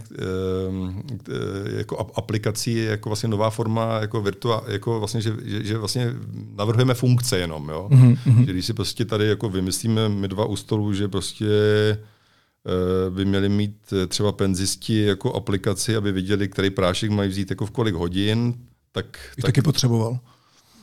[1.77, 6.14] jako aplikací je jako vlastně nová forma jako virtua, jako vlastně, že, že, že vlastně
[6.57, 7.88] navrhujeme funkce jenom, jo.
[7.90, 8.44] Mm-hmm.
[8.47, 11.47] Že když si prostě tady jako vymyslíme my dva u stolu, že prostě
[12.68, 17.51] Eh, by měli mít eh, třeba penzisti jako aplikaci, aby viděli, který prášek mají vzít
[17.51, 18.55] jako v kolik hodin.
[18.92, 20.18] Tak, tak taky potřeboval.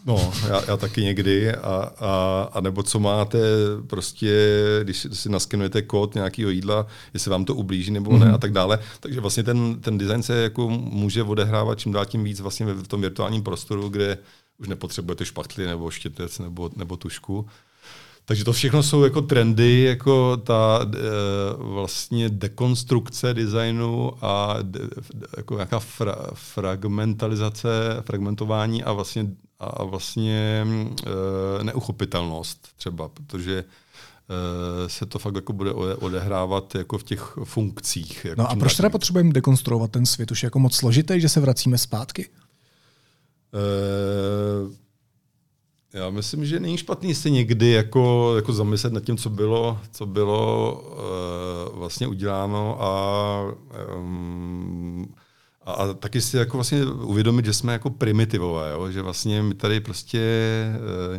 [0.06, 1.56] No, já, já taky někdy.
[1.56, 3.40] A, a, a nebo co máte
[3.88, 4.32] prostě,
[4.84, 8.20] když si naskenujete kód nějakého jídla, jestli vám to ublíží nebo mm-hmm.
[8.20, 8.36] ne mhm.
[8.36, 8.80] a tak dále.
[9.00, 12.88] Takže vlastně ten, ten design se jako může odehrávat čím dál tím víc vlastně v
[12.88, 14.18] tom virtuálním prostoru, kde
[14.58, 17.46] už nepotřebujete špachtli nebo štětec nebo, nebo tušku.
[18.28, 20.98] Takže to všechno jsou jako trendy, jako ta e,
[21.58, 24.80] vlastně dekonstrukce designu a de,
[25.38, 27.70] jako nějaká fra, fragmentalizace,
[28.02, 29.28] fragmentování a vlastně,
[29.60, 30.68] a vlastně
[31.60, 38.26] e, neuchopitelnost třeba, protože e, se to fakt jako bude odehrávat jako v těch funkcích.
[38.26, 40.32] Jako no a proč teda potřebujeme dekonstruovat ten svět?
[40.32, 42.30] Už je jako moc složitý, že se vracíme zpátky?
[43.54, 44.86] E,
[45.96, 50.06] já myslím, že není špatný si někdy jako, jako zamyslet nad tím, co bylo, co
[50.06, 50.74] bylo
[51.72, 53.56] uh, vlastně uděláno a,
[53.98, 55.16] um,
[55.66, 58.92] a, a taky si jako vlastně uvědomit, že jsme jako primitivové, jo?
[58.92, 60.22] že vlastně my tady prostě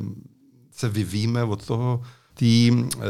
[0.01, 0.07] uh,
[0.73, 2.03] se vyvíjíme od toho
[2.35, 3.03] tý uh,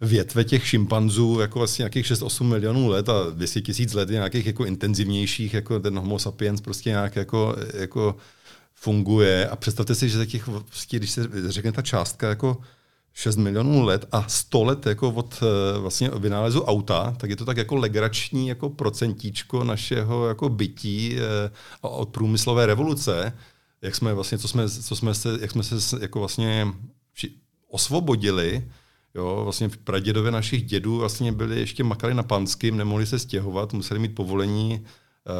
[0.00, 4.46] větve těch šimpanzů jako vlastně nějakých 6-8 milionů let a 200 tisíc let je nějakých
[4.46, 8.16] jako intenzivnějších, jako ten homo sapiens prostě nějak jako, jako
[8.74, 12.56] funguje a představte si, že těch, prostě, když se řekne ta částka jako
[13.14, 17.44] 6 milionů let a 100 let jako od eh, vlastně vynálezu auta, tak je to
[17.44, 21.50] tak jako legrační jako procentíčko našeho jako bytí eh,
[21.80, 23.32] od průmyslové revoluce,
[23.82, 26.68] jak jsme vlastně, co jsme, co jsme se, jak jsme se jako vlastně
[27.68, 28.64] osvobodili,
[29.16, 33.72] Jo, vlastně v pradědově našich dědů vlastně byli ještě makali na Panským, nemohli se stěhovat,
[33.72, 34.84] museli mít povolení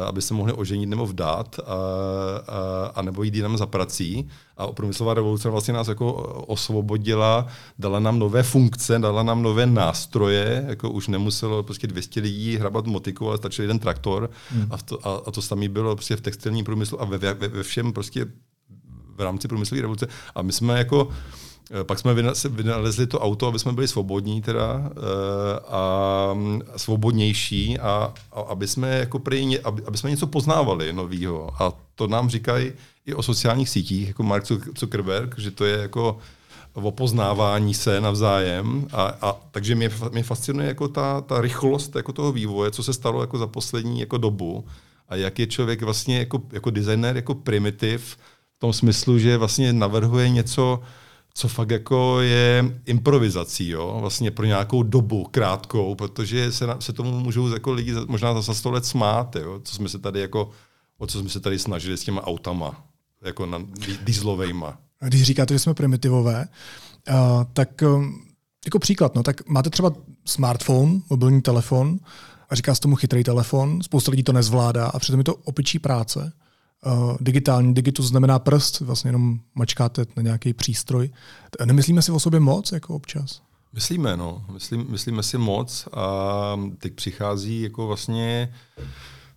[0.07, 4.29] aby se mohli oženit nebo vdát, a, a, a nebo jít jinam za prací.
[4.57, 6.13] A průmyslová revoluce vlastně nás jako
[6.47, 7.47] osvobodila,
[7.79, 12.85] dala nám nové funkce, dala nám nové nástroje, jako už nemuselo prostě 200 lidí hrabat
[12.85, 14.67] motiku, ale stačil jeden traktor hmm.
[14.71, 17.63] a, to, a, a to samé bylo prostě v textilním průmyslu a ve, ve, ve
[17.63, 18.25] všem prostě
[19.15, 20.07] v rámci průmyslové revoluce.
[20.35, 21.44] A my jsme jako Eh,
[21.83, 22.13] pak jsme
[22.49, 26.35] vynalezli to auto, aby jsme byli svobodní teda eh, a
[26.75, 31.49] svobodnější a, a aby jsme jako prý, aby, jsme něco poznávali novýho.
[31.63, 32.71] A to nám říkají
[33.05, 34.45] i o sociálních sítích, jako Mark
[34.77, 36.17] Zuckerberg, že to je jako
[36.73, 38.87] o poznávání se navzájem.
[38.91, 42.93] A, a takže mě, mě fascinuje jako ta, ta rychlost jako toho vývoje, co se
[42.93, 44.65] stalo jako za poslední jako dobu
[45.09, 48.17] a jak je člověk vlastně jako, jako designer jako primitiv
[48.55, 50.79] v tom smyslu, že vlastně navrhuje něco,
[51.37, 53.97] co fakt jako je improvizací, jo?
[54.01, 58.53] vlastně pro nějakou dobu krátkou, protože se, na, se tomu můžou jako lidi možná za
[58.53, 59.59] 100 let smát, jo?
[59.63, 60.49] co jsme se tady jako,
[60.97, 62.85] o co jsme se tady snažili s těma autama,
[63.21, 63.61] jako na
[64.03, 64.77] dieselovejma.
[65.07, 66.47] Když říkáte, že jsme primitivové,
[67.09, 68.25] uh, tak um,
[68.65, 69.91] jako příklad, no, tak máte třeba
[70.25, 71.99] smartphone, mobilní telefon,
[72.49, 75.79] a říká se tomu chytrý telefon, spousta lidí to nezvládá a přitom je to opičí
[75.79, 76.33] práce
[76.85, 77.73] uh, digitální.
[77.73, 81.09] Digitus znamená prst, vlastně jenom mačkáte na nějaký přístroj.
[81.65, 83.41] Nemyslíme si o sobě moc jako občas?
[83.73, 84.45] Myslíme, no.
[84.53, 88.53] Myslím, myslíme si moc a teď přichází jako vlastně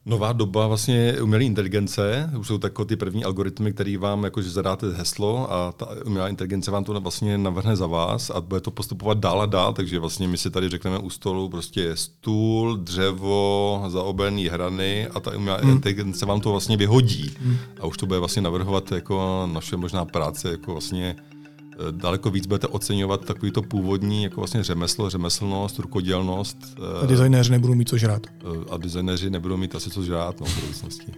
[0.09, 2.31] nová doba vlastně umělé inteligence.
[2.39, 6.71] Už jsou takové ty první algoritmy, které vám jakože zadáte heslo a ta umělá inteligence
[6.71, 10.29] vám to vlastně navrhne za vás a bude to postupovat dál a dál, takže vlastně
[10.29, 15.71] my si tady řekneme u stolu prostě stůl, dřevo, zaobený hrany a ta umělá hmm.
[15.71, 17.31] inteligence vám to vlastně vyhodí.
[17.41, 17.57] Hmm.
[17.81, 21.17] A už to bude vlastně navrhovat jako naše možná práce jako vlastně
[21.91, 26.57] daleko víc budete oceňovat takový to původní jako vlastně řemeslo, řemeslnost, rukodělnost.
[27.03, 28.27] A designéři nebudou mít co žrát.
[28.27, 31.13] Eh, a designéři nebudou mít asi co žrát no, v budoucnosti.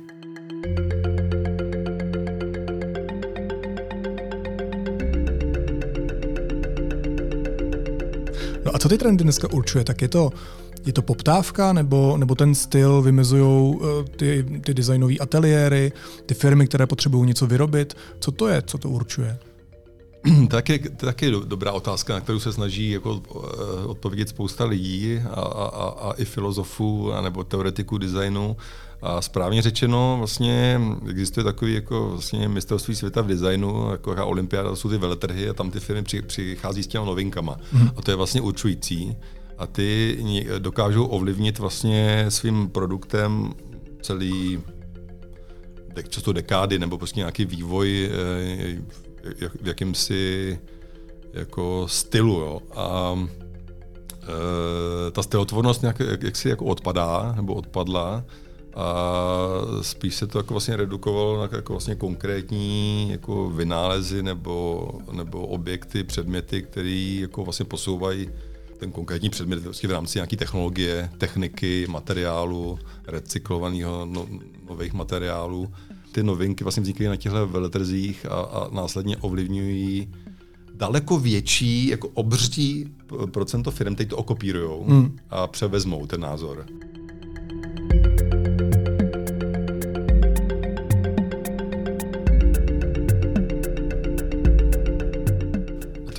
[8.65, 9.85] No a co ty trendy dneska určuje?
[9.85, 10.31] Tak je to,
[10.87, 13.81] je to poptávka, nebo, nebo ten styl vymezují uh,
[14.17, 15.93] ty, ty designové ateliéry,
[16.27, 17.95] ty firmy, které potřebují něco vyrobit?
[18.21, 19.39] Co to je, co to určuje?
[20.49, 25.19] tak je, tak je dobrá otázka, na kterou se snaží jako, eh, odpovědět spousta lidí
[25.31, 28.57] a, a, a i filozofů nebo teoretiků designu.
[29.03, 34.77] A správně řečeno, vlastně existuje takový jako vlastně mistrovství světa v designu, jako olympiáda, to
[34.77, 37.57] jsou ty veletrhy a tam ty firmy při, přichází s těma novinkama.
[37.73, 37.91] Hmm.
[37.97, 39.17] A to je vlastně určující.
[39.59, 40.19] A ty
[40.59, 43.53] dokážou ovlivnit vlastně svým produktem
[44.03, 44.61] celý
[46.09, 48.11] často dekády nebo prostě nějaký vývoj
[49.25, 50.59] eh, v jakýmsi
[51.33, 52.41] jako stylu.
[52.41, 52.61] Jo.
[52.75, 53.19] A
[55.13, 58.25] ta steotvornost nějak jak, jak si jako odpadá, nebo odpadla,
[58.75, 59.05] a
[59.83, 66.05] spíš se to jako vlastně redukovalo na jako vlastně konkrétní jako vynálezy nebo, nebo objekty,
[66.05, 68.31] předměty, které jako vlastně posouvají
[68.79, 74.27] ten konkrétní předmět vlastně v rámci nějaké technologie, techniky, materiálu, recyklovaného no,
[74.69, 75.73] nových materiálů.
[76.13, 80.09] Ty novinky vlastně vznikají na těchto veletrzích a, a následně ovlivňují
[80.75, 82.89] daleko větší, jako obří
[83.31, 85.17] procento firm, teď to okopírujou hmm.
[85.31, 86.67] a převezmou ten názor.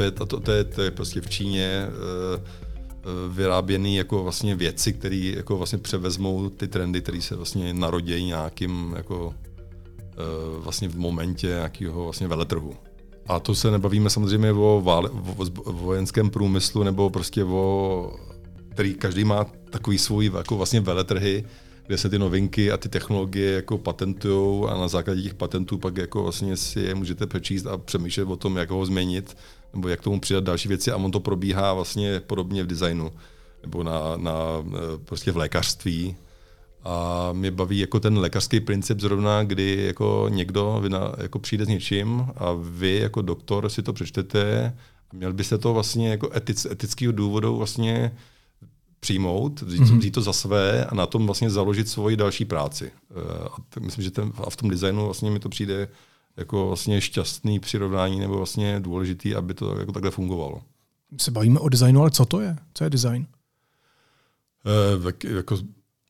[0.01, 4.93] to je, to, to, je, to je prostě v Číně uh, vyráběný jako vlastně věci,
[4.93, 9.33] které jako vlastně převezmou ty trendy, které se vlastně narodějí nějakým jako
[10.57, 12.73] vlastně v momentě nějakého vlastně veletrhu.
[13.27, 18.15] A to se nebavíme samozřejmě o, vále, o, vojenském průmyslu nebo prostě o,
[18.69, 21.45] který každý má takový svůj jako vlastně veletrhy,
[21.87, 25.97] kde se ty novinky a ty technologie jako patentují a na základě těch patentů pak
[25.97, 29.37] jako vlastně si je můžete přečíst a přemýšlet o tom, jak ho změnit
[29.73, 33.11] nebo jak tomu přidat další věci a on to probíhá vlastně podobně v designu
[33.63, 36.15] nebo na, na e, prostě v lékařství.
[36.83, 41.67] A mě baví jako ten lékařský princip zrovna, kdy jako někdo vyna, jako přijde s
[41.67, 44.73] něčím a vy jako doktor si to přečtete
[45.11, 48.11] a měl byste to vlastně jako etic, etického důvodu vlastně
[48.99, 49.97] přijmout, vzít, mm-hmm.
[49.97, 52.85] vzít to za své a na tom vlastně založit svoji další práci.
[52.85, 55.87] E, a tak myslím, že ten, a v tom designu vlastně mi to přijde
[56.37, 60.61] jako vlastně šťastný přirovnání nebo vlastně důležitý, aby to jako takhle fungovalo.
[61.11, 62.57] My se bavíme o designu, ale co to je?
[62.73, 63.27] Co je design?
[64.65, 65.57] E, jako,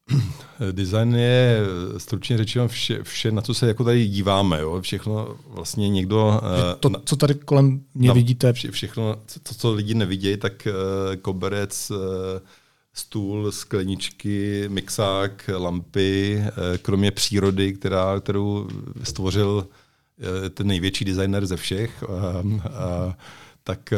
[0.72, 1.60] design je
[1.98, 4.60] stručně řečeno vše, vše, na co se jako tady díváme.
[4.60, 4.82] Jo?
[4.82, 6.42] Všechno vlastně někdo...
[6.44, 8.54] Eh, to, co tady kolem mě na, vidíte.
[8.54, 11.98] Vše, všechno, to, co lidi nevidějí, tak uh, koberec, uh,
[12.94, 16.44] stůl, skleničky, mixák, lampy,
[16.82, 18.68] kromě přírody, která, kterou
[19.04, 19.68] stvořil
[20.54, 22.08] ten největší designer ze všech, a,
[22.68, 23.18] a,
[23.64, 23.94] tak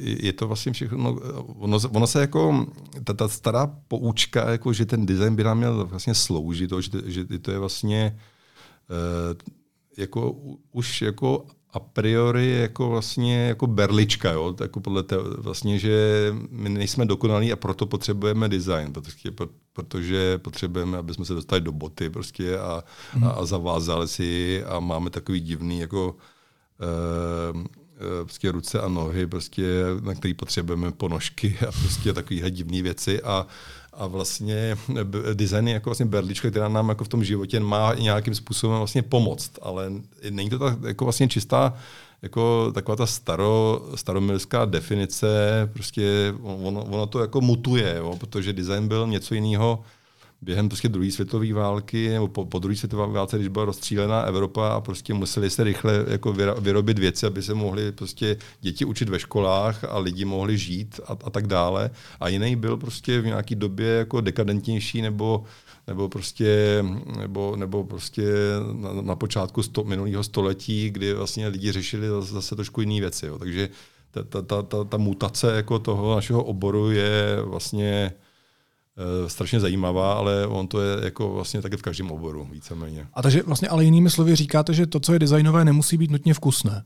[0.00, 2.66] je to vlastně všechno, no, ono, ono se jako,
[3.04, 6.90] ta, ta stará poučka, jako, že ten design by nám měl vlastně sloužit, to, že,
[7.06, 8.18] že to je vlastně
[9.96, 10.30] jako
[10.72, 14.54] už jako a priori jako vlastně jako berlička, jo?
[14.60, 19.30] jako podle té, vlastně, že my nejsme dokonalí a proto potřebujeme design, protože,
[19.72, 23.24] protože potřebujeme, aby jsme se dostali do boty prostě a, hmm.
[23.24, 26.16] a, a zavázali si a máme takový divný jako
[26.80, 27.76] e,
[28.22, 33.22] prostě ruce a nohy, prostě, na který potřebujeme ponožky a prostě takovýhle divné věci.
[33.22, 33.46] A,
[33.92, 34.76] a vlastně
[35.34, 39.02] design je jako vlastně berlička, která nám jako v tom životě má nějakým způsobem vlastně
[39.02, 39.92] pomoct, ale
[40.30, 41.74] není to tak jako vlastně čistá
[42.22, 45.28] jako taková ta staro, staromilská definice,
[45.72, 49.84] prostě ono, ono to jako mutuje, jo, protože design byl něco jiného,
[50.42, 54.68] během prostě druhé světové války nebo po, po druhé světové válce, když byla rozstřílená Evropa
[54.68, 59.18] a prostě museli se rychle jako vyrobit věci, aby se mohli prostě děti učit ve
[59.18, 61.90] školách a lidi mohli žít a, a tak dále.
[62.20, 65.44] A jiný byl prostě v nějaké době jako dekadentnější nebo
[65.86, 66.84] nebo prostě,
[67.20, 68.22] nebo, nebo prostě
[68.72, 73.26] na, na počátku sto, minulého století, kdy vlastně lidi řešili zase trošku jiné věci.
[73.26, 73.38] Jo.
[73.38, 73.68] Takže
[74.10, 78.12] ta, ta, ta, ta, ta mutace jako toho našeho oboru je vlastně
[79.26, 83.06] strašně zajímavá, ale on to je jako vlastně také v každém oboru, víceméně.
[83.14, 86.34] A takže vlastně ale jinými slovy říkáte, že to, co je designové, nemusí být nutně
[86.34, 86.84] vkusné.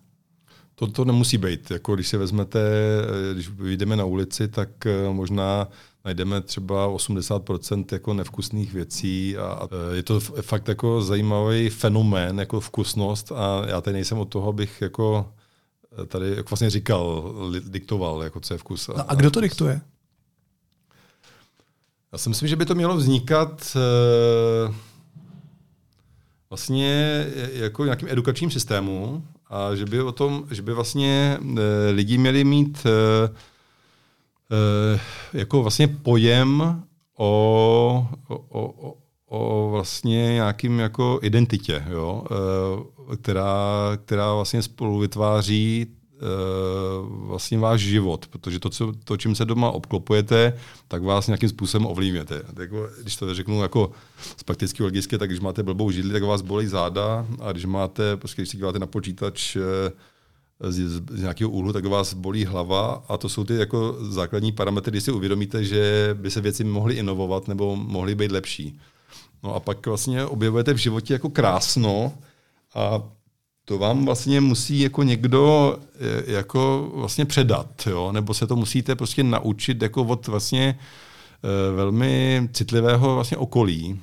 [0.74, 1.70] To, to nemusí být.
[1.70, 5.68] Jako když si vezmete, eh, když vyjdeme na ulici, tak eh, možná
[6.04, 13.32] najdeme třeba 80% jako nevkusných věcí a je to fakt jako zajímavý fenomén, jako vkusnost
[13.32, 15.32] a já tady nejsem od toho, abych jako
[16.06, 17.34] tady jak vlastně říkal,
[17.68, 18.88] diktoval, jako co je vkus.
[18.88, 19.80] A, no a kdo to diktuje?
[22.12, 24.74] Já si myslím, že by to mělo vznikat uh,
[26.50, 31.58] vlastně jako nějakým edukačním systému a že by o tom, že by vlastně uh,
[31.90, 32.90] lidi měli mít uh,
[35.32, 36.82] jako vlastně pojem
[37.18, 38.96] o, o, o,
[39.26, 42.24] o vlastně nějakým jako identitě, jo?
[43.22, 45.99] Která, která vlastně spolu vytváří Eh,
[47.08, 50.52] vlastně váš život, protože to, co, to, čím se doma obklopujete,
[50.88, 52.42] tak vás nějakým způsobem ovlivňujete.
[52.60, 53.90] Jako, když to řeknu jako
[54.36, 58.16] z praktického logicky, tak když máte blbou židli, tak vás bolí záda a když máte,
[58.16, 59.92] prostě, když si díváte na počítač eh,
[60.60, 64.52] z, z, z nějakého úhlu, tak vás bolí hlava a to jsou ty jako základní
[64.52, 68.78] parametry, kdy si uvědomíte, že by se věci mohly inovovat nebo mohly být lepší.
[69.42, 72.12] No a pak vlastně objevujete v životě jako krásno
[72.74, 73.02] a
[73.64, 78.12] to vám vlastně musí jako někdo eh, jako vlastně předat, jo?
[78.12, 84.00] nebo se to musíte prostě naučit jako od vlastně eh, velmi citlivého vlastně okolí.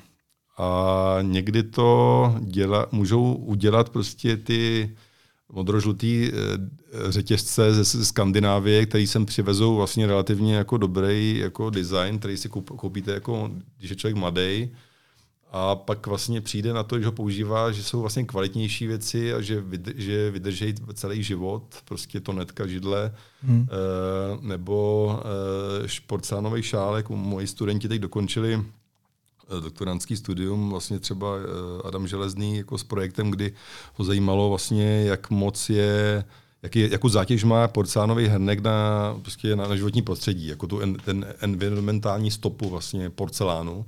[0.58, 4.90] A někdy to děla, můžou udělat prostě ty
[5.52, 12.36] modrožlutý eh, řetězce ze Skandinávie, který sem přivezou vlastně relativně jako dobrý jako design, který
[12.36, 14.70] si koupíte jako, když je člověk mladý,
[15.52, 19.40] a pak vlastně přijde na to, že ho používá, že jsou vlastně kvalitnější věci a
[19.40, 23.68] že, vydr- že vydrží celý život, prostě to netka židle, hmm.
[23.70, 25.20] e, nebo
[25.84, 27.08] e, šporcánový šálek.
[27.08, 31.28] Moji studenti teď dokončili eh, doktorantský studium, vlastně třeba
[31.84, 33.52] Adam Železný jako s projektem, kdy
[33.94, 36.24] ho zajímalo vlastně, jak moc je
[36.62, 40.94] jaký, jakou zátěž má porcelánový hrnek na, prostě na, na životní prostředí, jako tu en,
[40.94, 43.86] ten environmentální stopu vlastně porcelánu.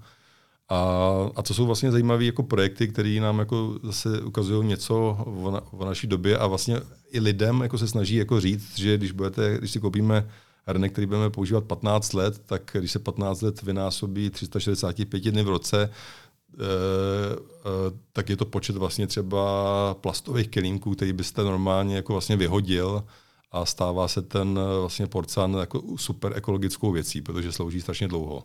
[0.71, 5.51] A, a to jsou vlastně zajímavé jako projekty, které nám jako zase ukazují něco o,
[5.51, 9.13] na, o naší době a vlastně i lidem jako se snaží jako říct, že když,
[9.13, 10.31] budete, když si koupíme
[10.67, 15.49] hrnek, který budeme používat 15 let, tak když se 15 let vynásobí 365 dny v
[15.49, 22.13] roce, eh, eh, tak je to počet vlastně třeba plastových kelímků, který byste normálně jako
[22.13, 23.05] vlastně vyhodil
[23.53, 28.45] a stává se ten eh, vlastně porcán jako super ekologickou věcí, protože slouží strašně dlouho.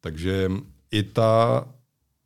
[0.00, 0.50] Takže
[0.92, 1.64] i ta,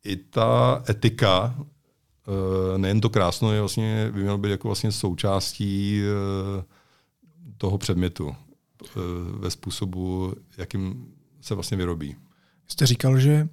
[0.03, 6.01] i ta etika, eh, nejen to krásno, je vlastně, by mělo být jako vlastně součástí
[6.01, 6.63] eh,
[7.57, 8.35] toho předmětu
[8.83, 8.87] eh,
[9.39, 12.15] ve způsobu, jakým se vlastně vyrobí.
[12.67, 13.47] Jste říkal, že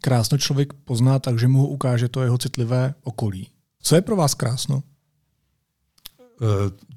[0.00, 3.50] krásno člověk pozná tak, že mu ho ukáže to jeho citlivé okolí.
[3.82, 4.82] Co je pro vás krásno?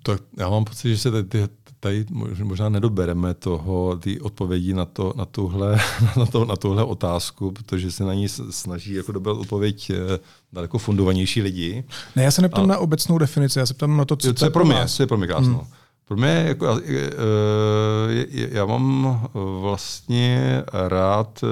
[0.03, 1.47] tak já mám pocit, že se ty,
[1.82, 2.05] tady
[2.43, 5.79] možná nedobereme toho, ty odpovědi na, to, na, tuhle,
[6.17, 10.19] na, to, na tuhle otázku, protože se na ní snaží jako dobrat odpověď eh,
[10.53, 11.84] daleko fundovanější lidi.
[12.15, 14.45] Ne, já se neptám a, na obecnou definici, já se ptám na to, co, co
[14.45, 14.88] je pro mě.
[14.88, 15.53] Co je pro mě krásno.
[15.53, 15.67] Hmm.
[16.07, 19.19] Pro mě jako, eh, já mám
[19.61, 21.47] vlastně rád, eh,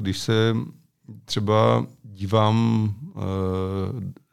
[0.00, 0.56] když se
[1.24, 2.94] třeba dívám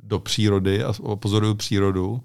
[0.04, 2.22] do přírody a pozoruju přírodu,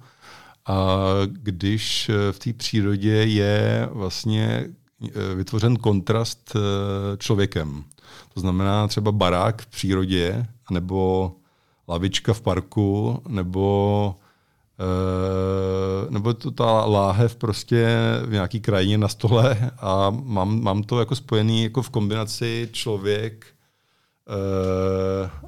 [1.26, 4.66] když eh, v té přírodě je vlastně
[5.04, 7.84] eh, vytvořen kontrast eh, člověkem.
[8.34, 11.32] To znamená třeba barák v přírodě, nebo
[11.88, 14.14] lavička v parku, nebo
[16.08, 17.88] nebo to ta láhev prostě
[18.26, 23.46] v nějaký krajině na stole a mám, mám to jako spojený jako v kombinaci člověk,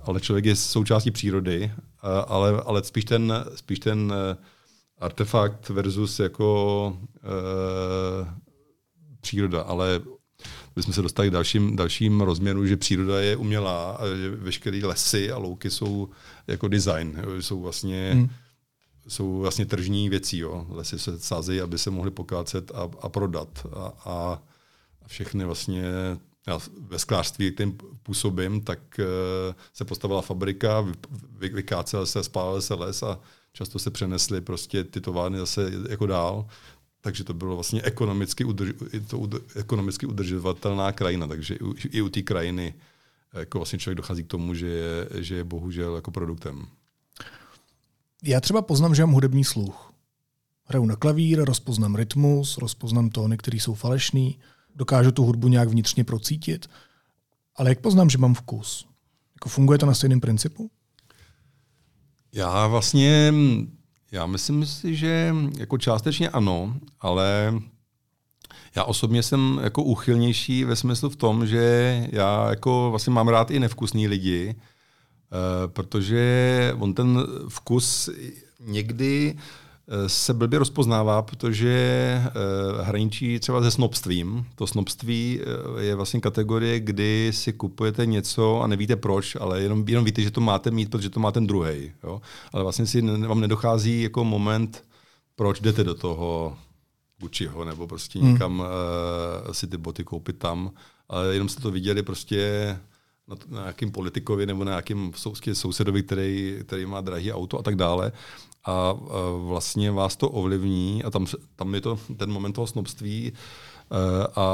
[0.04, 1.72] ale člověk je součástí přírody,
[2.26, 4.12] ale, ale spíš ten, spíš ten
[5.00, 8.40] artefakt versus jako e,
[9.20, 10.00] příroda, ale
[10.76, 15.32] bychom se dostali k dalším, dalším rozměru, že příroda je umělá a že veškeré lesy
[15.32, 16.08] a louky jsou
[16.46, 18.28] jako design, jo, jsou vlastně hmm.
[19.08, 20.38] jsou vlastně tržní věcí.
[20.38, 20.66] Jo.
[20.68, 23.66] Lesy se sázejí, aby se mohly pokácet a, a prodat.
[23.76, 24.40] A, a
[25.06, 25.84] všechny vlastně
[26.46, 30.86] já ve sklářství, kterým působím, tak uh, se postavila fabrika,
[31.38, 33.20] vy, vykácel se, spálil se les a
[33.52, 36.46] často se přenesly prostě ty továrny zase jako dál,
[37.00, 38.72] takže to bylo vlastně ekonomicky, udrž,
[39.06, 41.58] to ud, ekonomicky udržovatelná krajina, takže
[41.90, 42.74] i, u té krajiny
[43.32, 46.66] jako vlastně člověk dochází k tomu, že je, že je bohužel jako produktem.
[48.22, 49.92] Já třeba poznám, že mám hudební sluch.
[50.64, 54.38] Hraju na klavír, rozpoznám rytmus, rozpoznám tóny, které jsou falešný,
[54.74, 56.66] dokážu tu hudbu nějak vnitřně procítit,
[57.56, 58.86] ale jak poznám, že mám vkus?
[59.34, 60.70] Jako funguje to na stejném principu?
[62.32, 63.34] Já vlastně,
[64.12, 67.54] já myslím si, že jako částečně ano, ale
[68.76, 73.50] já osobně jsem jako uchylnější ve smyslu v tom, že já jako vlastně mám rád
[73.50, 77.18] i nevkusný lidi, eh, protože on ten
[77.48, 78.10] vkus
[78.60, 79.36] někdy
[80.06, 81.70] se blbě rozpoznává, protože
[82.26, 82.30] eh,
[82.82, 84.46] hraničí třeba se snobstvím.
[84.54, 89.84] To snobství eh, je vlastně kategorie, kdy si kupujete něco a nevíte proč, ale jenom,
[89.88, 91.92] jenom víte, že to máte mít, protože to má ten druhý.
[92.52, 94.84] Ale vlastně si vám nedochází jako moment,
[95.36, 96.56] proč jdete do toho
[97.20, 98.32] Gucciho nebo prostě hmm.
[98.32, 100.70] někam uh, si ty boty koupit tam,
[101.08, 102.78] ale jenom jste to viděli prostě
[103.28, 105.12] na, na nějakým politikovi nebo na nějakým
[105.52, 108.12] sousedovi, který, který má drahý auto a tak dále
[108.64, 108.94] a
[109.46, 113.32] vlastně vás to ovlivní a tam, tam je to ten moment toho snobství e,
[114.36, 114.46] a,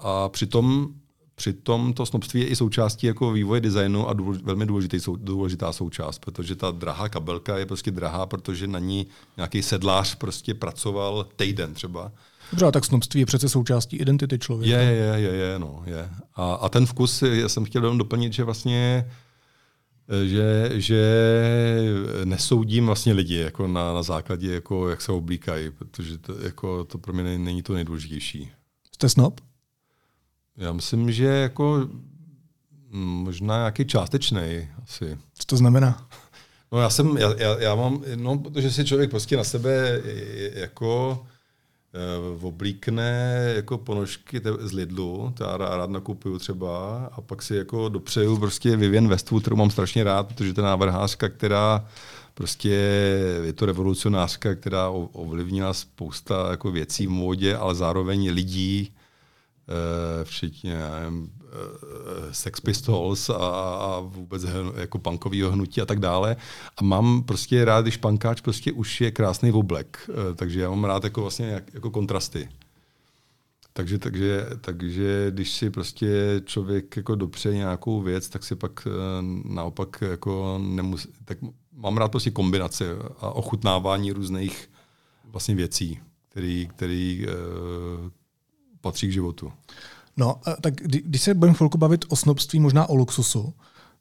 [0.00, 0.88] a přitom
[1.34, 5.72] Přitom to snobství je i součástí jako vývoje designu a důlež, velmi důležitý, sou, důležitá
[5.72, 11.26] součást, protože ta drahá kabelka je prostě drahá, protože na ní nějaký sedlář prostě pracoval
[11.36, 12.12] týden třeba.
[12.50, 14.80] Dobře, tak snobství je přece součástí identity člověka.
[14.80, 16.10] Je, je, je, je, no, je.
[16.34, 19.10] A, a ten vkus, já jsem chtěl jenom doplnit, že vlastně
[20.24, 21.02] že, že
[22.24, 26.98] nesoudím vlastně lidi jako na, na základě, jako, jak se oblíkají, protože to, jako, to
[26.98, 28.50] pro mě není to nejdůležitější.
[28.94, 29.40] Jste snob?
[30.56, 31.88] Já myslím, že jako
[32.92, 35.18] možná nějaký částečný asi.
[35.34, 36.08] Co to znamená?
[36.72, 40.00] No já jsem, já, já, já mám, no protože si člověk prostě na sebe
[40.54, 41.22] jako
[41.94, 47.88] uh, oblíkne jako ponožky z Lidlu, to já rád nakupuju třeba, a pak si jako
[47.88, 51.88] dopřeju prostě Vivian Westwood, kterou mám strašně rád, protože to je návrhářka, která
[52.34, 52.68] prostě
[53.44, 58.92] je to revolucionářka, která ovlivnila spousta jako věcí v módě, ale zároveň lidí,
[60.24, 64.42] včetně nevím, Eh, Sex Pistols a, a vůbec
[64.76, 66.36] jako punkového hnutí a tak dále.
[66.76, 70.10] A mám prostě rád, když pankáč prostě už je krásný oblek.
[70.10, 72.48] Eh, takže já mám rád jako vlastně jak, jako kontrasty.
[73.72, 78.90] Takže, takže, takže když si prostě člověk jako dopře nějakou věc, tak si pak eh,
[79.44, 81.38] naopak jako nemusí, tak
[81.72, 82.84] mám rád prostě kombinace
[83.18, 84.70] a ochutnávání různých
[85.24, 87.26] vlastně věcí, který, který
[88.82, 89.52] patří k životu.
[90.16, 93.54] No, tak když se budeme chvilku bavit o snobství, možná o luxusu,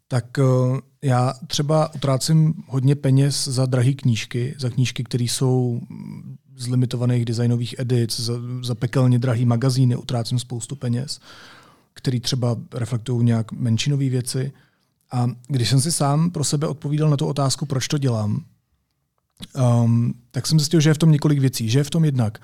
[0.08, 5.82] tak uh, já třeba utrácím hodně peněz za drahé knížky, za knížky, které jsou
[6.58, 11.20] z limitovaných designových edic, za, za pekelně drahý magazíny utrácím spoustu peněz,
[11.94, 14.52] které třeba reflektují nějak menšinové věci.
[15.12, 18.46] A když jsem si sám pro sebe odpovídal na tu otázku, proč to dělám,
[19.84, 21.70] um, tak jsem zjistil, že je v tom několik věcí.
[21.70, 22.40] Že je v tom jednak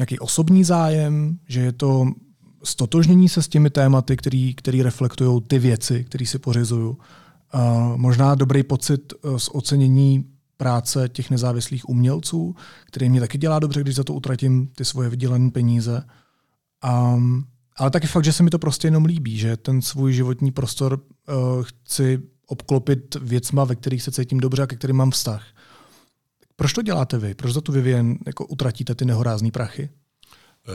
[0.00, 2.06] nějaký osobní zájem, že je to
[2.64, 6.90] stotožnění se s těmi tématy, který, který reflektují ty věci, které si pořizuju.
[6.90, 10.24] Uh, možná dobrý pocit uh, z ocenění
[10.56, 12.54] práce těch nezávislých umělců,
[12.86, 16.04] který mě taky dělá dobře, když za to utratím ty svoje vydělané peníze.
[17.14, 17.44] Um,
[17.76, 21.00] ale taky fakt, že se mi to prostě jenom líbí, že ten svůj životní prostor
[21.00, 25.42] uh, chci obklopit věcma, ve kterých se cítím dobře a ke kterým mám vztah.
[26.60, 27.34] Proč to děláte vy?
[27.34, 29.90] Proč za tu Vivien jako utratíte ty nehorázné prachy?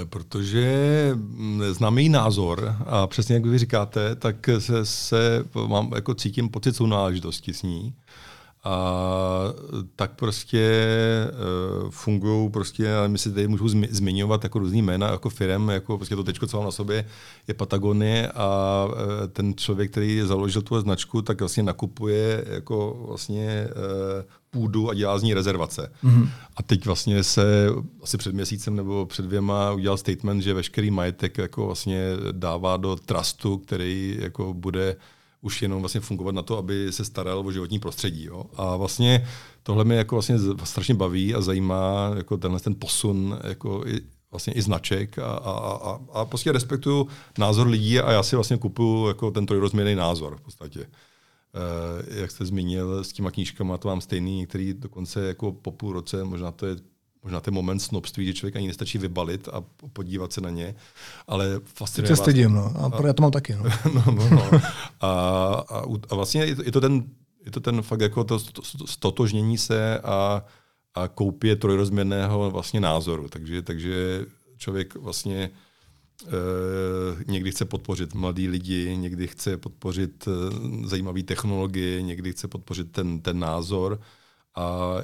[0.02, 5.92] Eh, protože mm, znám její názor a přesně jak vy říkáte, tak se, se mám,
[5.96, 7.94] jako cítím pocit sounáležitosti s ní.
[8.66, 9.54] A
[9.96, 10.70] tak prostě
[11.84, 15.98] uh, fungují prostě, ale my si tady můžu zmiňovat jako různý jména, jako firm, jako
[15.98, 17.06] prostě to tečko, co mám na sobě,
[17.48, 18.94] je Patagonie a uh,
[19.28, 25.20] ten člověk, který založil tu značku, tak vlastně nakupuje jako vlastně uh, půdu a dělá
[25.20, 25.92] z ní rezervace.
[26.04, 26.30] Mm-hmm.
[26.58, 27.70] A teď vlastně se
[28.04, 32.96] asi před měsícem nebo před dvěma udělal statement, že veškerý majetek jako vlastně dává do
[32.96, 34.96] trustu, který jako bude
[35.46, 38.26] už jenom vlastně fungovat na to, aby se staral o životní prostředí.
[38.26, 38.46] Jo?
[38.56, 39.28] A vlastně
[39.64, 44.54] tohle mě jako vlastně strašně baví a zajímá jako tenhle ten posun jako i, vlastně
[44.54, 49.08] i značek a, a, a, a prostě respektuju názor lidí a já si vlastně kupuju
[49.08, 50.80] jako ten trojrozměrný názor v podstatě.
[50.80, 55.94] Uh, jak jste zmínil, s těma knížkama to mám stejný, který dokonce jako po půl
[55.94, 56.76] roce, možná to je
[57.26, 59.64] možná ten moment snobství, že člověk ani nestačí vybalit a
[59.94, 60.76] podívat se na ně,
[61.28, 62.74] ale fascinuje Teď se stydím, no.
[62.78, 63.64] A, já to mám taky, no.
[63.94, 64.62] no, no, no.
[65.02, 65.10] A,
[65.70, 67.04] a, a vlastně je to, je to ten
[67.46, 68.40] je to ten fakt jako to
[68.86, 70.46] stotožnění se a,
[70.96, 73.28] a koupě trojrozměrného vlastně názoru.
[73.28, 74.26] Takže, takže
[74.58, 75.52] člověk vlastně
[76.28, 76.32] e,
[77.28, 80.32] někdy chce podpořit mladý lidi, někdy chce podpořit e,
[80.88, 84.00] zajímavé technologie, někdy chce podpořit ten, ten názor
[84.56, 84.96] a,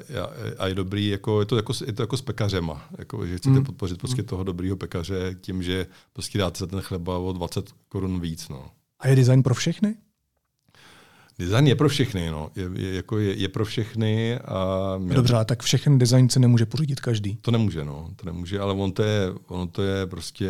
[0.58, 3.60] a je dobrý, jako, je, to jako, je to jako s pekařema, jako, že chcete
[3.60, 3.64] mm.
[3.64, 8.20] podpořit prostě toho dobrýho pekaře tím, že prostě dáte za ten chleba o 20 korun
[8.20, 8.50] víc.
[8.50, 8.66] No.
[9.00, 9.96] A je design pro všechny?
[11.40, 12.52] Design je pro všechny, no.
[12.56, 14.40] je, je, jako je, je pro všechny.
[14.40, 15.16] A mě...
[15.16, 17.36] Dobře, ale tak všechny design se nemůže pořídit každý.
[17.42, 18.10] To nemůže, no.
[18.16, 20.50] To nemůže, ale on to je, ono to je prostě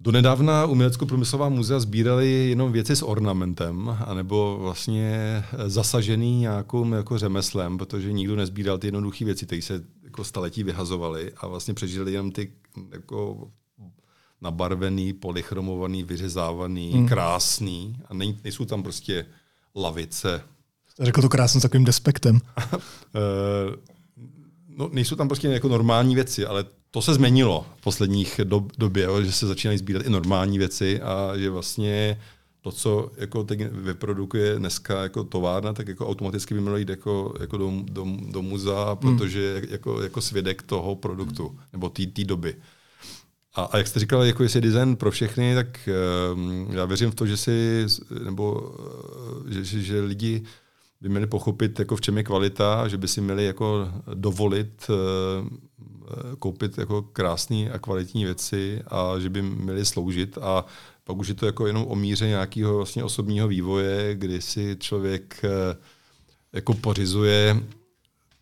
[0.00, 8.12] Donedávna umělecko-průmyslová muzea sbírali jenom věci s ornamentem, anebo vlastně zasažený nějakým jako řemeslem, protože
[8.12, 12.52] nikdo nezbíral ty jednoduché věci, které se jako staletí vyhazovaly a vlastně přežili jenom ty
[12.92, 13.50] jako
[14.40, 17.08] nabarvený, polychromovaný, vyřezávaný, hmm.
[17.08, 19.26] krásný a nejsou tam prostě
[19.76, 20.42] lavice.
[21.00, 22.40] Řekl to krásně s takovým despektem.
[24.76, 28.72] Eh, no, nejsou tam prostě jako normální věci, ale to se změnilo v posledních dob,
[28.78, 32.20] době, že se začínají sbírat i normální věci a že vlastně
[32.60, 37.34] to, co jako teď vyprodukuje dneska jako továrna, tak jako automaticky by mělo jít jako,
[37.40, 38.96] jako do, do, do muzea, hmm.
[38.96, 42.54] protože jako, jako svědek toho produktu nebo té doby.
[43.54, 45.88] A, a jak jste říkal, jako jestli je design pro všechny, tak
[46.34, 47.86] um, já věřím v to, že si,
[48.24, 48.74] nebo
[49.48, 50.42] že, že, že lidi
[51.00, 55.48] by měli pochopit, jako v čem je kvalita, že by si měli jako dovolit uh,
[56.38, 60.38] koupit jako krásné a kvalitní věci a že by měli sloužit.
[60.38, 60.64] A
[61.04, 65.40] pak už je to jako jenom o míře nějakého vlastně osobního vývoje, kdy si člověk
[65.44, 65.76] eh,
[66.52, 67.60] jako pořizuje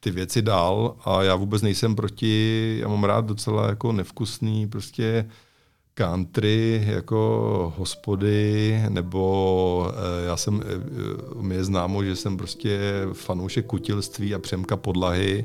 [0.00, 0.96] ty věci dál.
[1.04, 5.30] A já vůbec nejsem proti, já mám rád docela jako nevkusný prostě
[5.94, 9.92] country jako hospody, nebo
[10.22, 12.80] e, já jsem, e, mi je známo, že jsem prostě
[13.12, 15.44] fanoušek kutilství a přemka podlahy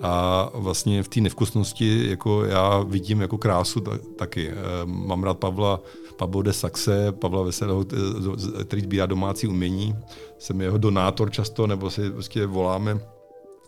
[0.00, 4.48] a vlastně v té nevkusnosti jako já vidím jako krásu ta, taky.
[4.48, 5.80] E, mám rád Pavla,
[6.16, 7.84] Pablo de Saxe, Pavla Veselého,
[8.64, 9.96] který sbírá domácí umění.
[10.38, 13.00] Jsem jeho donátor často, nebo si prostě voláme,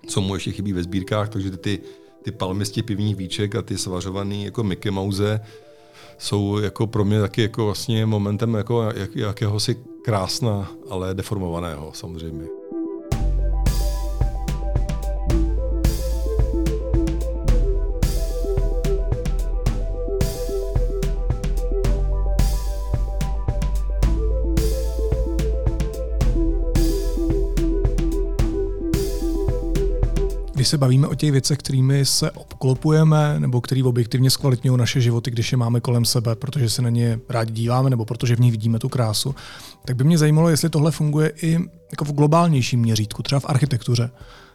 [0.06, 1.78] co mu ještě chybí ve sbírkách, takže ty,
[2.22, 5.40] ty palmisti pivních víček a ty svařovaný jako Mickey Mouse
[6.18, 12.46] jsou jako pro mě taky jako vlastně momentem jako jak, jakéhosi krásna, ale deformovaného samozřejmě.
[30.64, 35.30] Když se bavíme o těch věcech, kterými se obklopujeme, nebo který objektivně zkvalitňují naše životy,
[35.30, 38.50] když je máme kolem sebe, protože se na ně rádi díváme, nebo protože v nich
[38.50, 39.34] vidíme tu krásu,
[39.84, 41.58] tak by mě zajímalo, jestli tohle funguje i
[41.90, 44.10] jako v globálnějším měřítku, třeba v architektuře.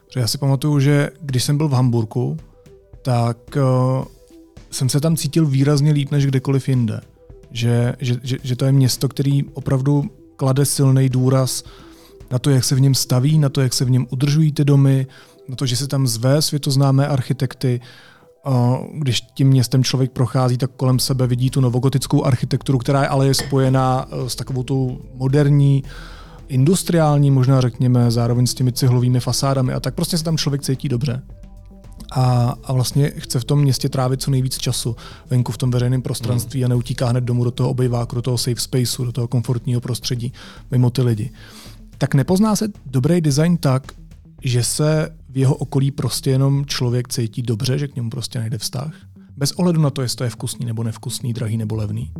[0.07, 2.38] Protože já si pamatuju, že když jsem byl v Hamburgu,
[3.01, 4.05] tak uh,
[4.72, 7.01] jsem se tam cítil výrazně líp než kdekoliv jinde.
[7.51, 10.03] Že, že, že, že to je město, který opravdu
[10.36, 11.64] klade silný důraz
[12.32, 14.66] na to, jak se v něm staví, na to, jak se v něm udržují ty
[14.66, 15.07] domy,
[15.50, 17.82] na to, že se tam zve světoznámé architekty,
[18.93, 23.28] když tím městem člověk prochází, tak kolem sebe vidí tu novogotickou architekturu, která je ale
[23.28, 25.84] je spojená e, s takovou tu moderní,
[26.47, 30.89] industriální, možná řekněme, zároveň s těmi cihlovými fasádami a tak prostě se tam člověk cítí
[30.89, 31.22] dobře.
[32.12, 34.95] A, a vlastně chce v tom městě trávit co nejvíc času
[35.30, 36.66] venku v tom veřejném prostranství mm.
[36.66, 40.34] a neutíká hned domů do toho obyváku, do toho safe spaceu, do toho komfortního prostředí
[40.72, 41.32] mimo ty lidi.
[41.97, 43.84] Tak nepozná se dobrý design tak,
[44.43, 48.58] že se v jeho okolí prostě jenom člověk cítí dobře, že k němu prostě najde
[48.58, 48.94] vztah.
[49.38, 52.12] Bez ohledu na to, jestli to je vkusný nebo nevkusný, drahý nebo levný.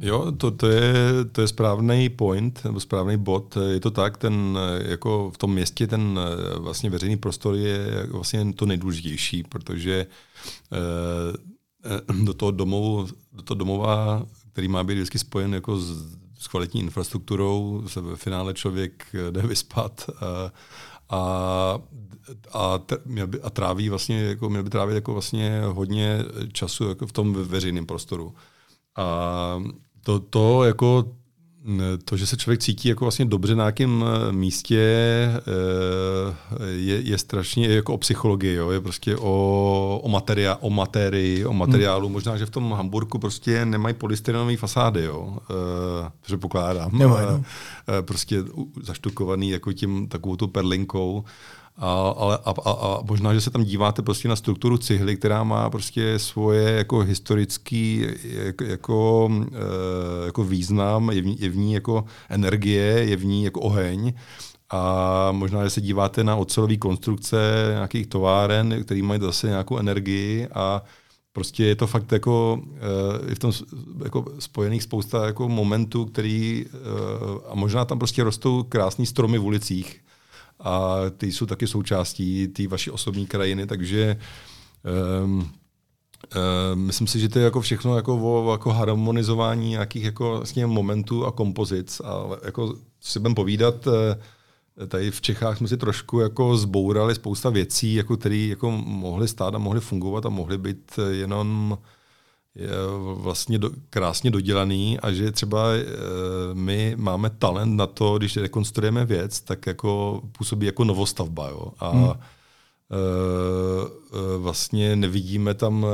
[0.00, 0.94] Jo, to, to, je,
[1.32, 3.58] to je správný point, nebo správný bod.
[3.70, 6.20] Je to tak, ten, jako v tom městě ten
[6.58, 10.06] vlastně veřejný prostor je vlastně to nejdůležitější, protože
[10.72, 16.48] eh, do toho, domovu, do toho domova, který má být vždycky spojen jako s s
[16.48, 20.52] kvalitní infrastrukturou se ve finále člověk jde vyspat a,
[21.10, 21.78] a,
[22.52, 26.18] a, měl by, a tráví vlastně, jako, měl by trávit jako vlastně hodně
[26.52, 28.34] času jako v tom veřejném prostoru.
[28.96, 29.62] A
[30.02, 31.16] to, to jako
[32.04, 35.42] to, že se člověk cítí jako vlastně dobře na nějakém eh, místě, eh,
[36.70, 38.70] je, je strašně jako o psychologii, jo?
[38.70, 42.06] je prostě o, o, materia, o materii, o materiálu.
[42.06, 42.12] Hmm.
[42.12, 45.38] Možná, že v tom Hamburgu prostě nemají polystyrenové fasády, jo?
[45.50, 46.98] E, předpokládám.
[46.98, 47.44] Nemají, no.
[48.02, 48.42] prostě
[48.82, 51.24] zaštukovaný jako tím takovou tu perlinkou.
[51.78, 55.44] A, ale, a, a, a možná, že se tam díváte prostě na strukturu cihly, která
[55.44, 59.30] má prostě svoje jako historický jako, jako,
[60.26, 64.12] jako význam, je v, ní, je v ní jako energie, je v ní jako oheň.
[64.70, 67.36] A možná, že se díváte na ocelové konstrukce
[67.70, 70.82] nějakých továren, které mají zase nějakou energii a
[71.32, 72.60] prostě je to fakt jako,
[73.28, 73.52] je v tom
[74.04, 76.66] jako spojených spousta jako momentů, který
[77.48, 80.00] a možná tam prostě rostou krásné stromy v ulicích,
[80.60, 84.16] a ty jsou taky součástí té vaší osobní krajiny, takže
[85.24, 85.52] um,
[86.74, 91.26] myslím si, že to je jako všechno jako o jako harmonizování nějakých jako vlastně momentů
[91.26, 92.00] a kompozic.
[92.00, 97.50] A jako si budeme povídat, eh, tady v Čechách jsme si trošku jako zbourali spousta
[97.50, 101.95] věcí, jako které jako mohly stát a mohly fungovat a mohly být jenom je
[103.14, 105.84] vlastně do, krásně dodělaný a že třeba e,
[106.52, 111.48] my máme talent na to, když rekonstruujeme věc, tak jako působí jako novostavba.
[111.48, 111.68] Jo?
[111.78, 112.04] A hmm.
[112.04, 112.14] e, e,
[114.38, 115.86] vlastně nevidíme tam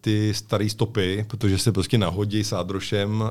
[0.00, 3.30] ty staré stopy, protože se prostě nahodí sádrošem e,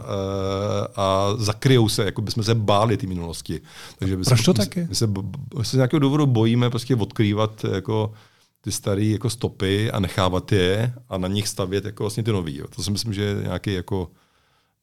[0.96, 3.62] a zakryjou se, jako bychom se báli ty minulosti.
[4.00, 4.86] Takže Proč to taky?
[4.90, 5.08] My se,
[5.58, 8.14] my se z nějakého důvodu bojíme prostě odkrývat jako
[8.64, 12.58] ty staré jako stopy a nechávat je a na nich stavět jako vlastně ty nový.
[12.58, 12.66] Jo.
[12.76, 14.12] To si myslím, že je nějaký jako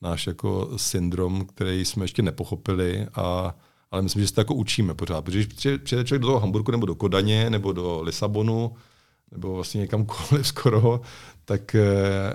[0.02, 3.54] náš jako syndrom, který jsme ještě nepochopili, a,
[3.90, 5.24] ale myslím, že se to jako učíme pořád.
[5.24, 8.74] Protože když přijde člověk do toho Hamburgu nebo do Kodaně nebo do Lisabonu,
[9.32, 11.00] nebo vlastně někamkoliv skoro,
[11.44, 12.34] tak eh,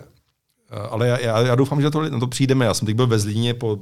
[0.89, 2.65] ale já, já, já doufám, že to, na to přijdeme.
[2.65, 3.79] Já jsem teď byl ve Zlíně po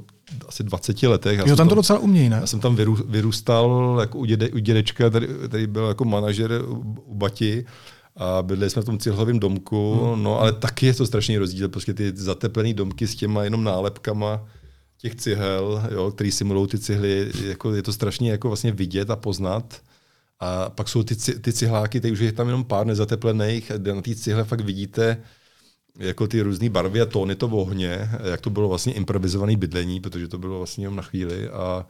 [0.48, 1.38] asi 20 letech.
[1.38, 2.36] Já jo, tam to, docela umějí, ne?
[2.40, 7.14] Já jsem tam vyrůstal jako u, děde, u dědečka, který, který byl jako manažer u,
[7.14, 7.64] Bati
[8.16, 10.22] a bydleli jsme v tom cihlovém domku, hmm.
[10.22, 14.44] no ale taky je to strašný rozdíl, prostě ty zateplené domky s těma jenom nálepkama
[14.98, 19.16] těch cihel, jo, který simulují ty cihly, jako je to strašně jako vlastně vidět a
[19.16, 19.82] poznat.
[20.40, 24.14] A pak jsou ty, ty cihláky, teď už je tam jenom pár nezateplených, na té
[24.14, 25.16] cihle fakt vidíte
[25.98, 30.28] jako ty různé barvy a tóny to ohně, jak to bylo vlastně improvizované bydlení, protože
[30.28, 31.86] to bylo vlastně jenom na chvíli a,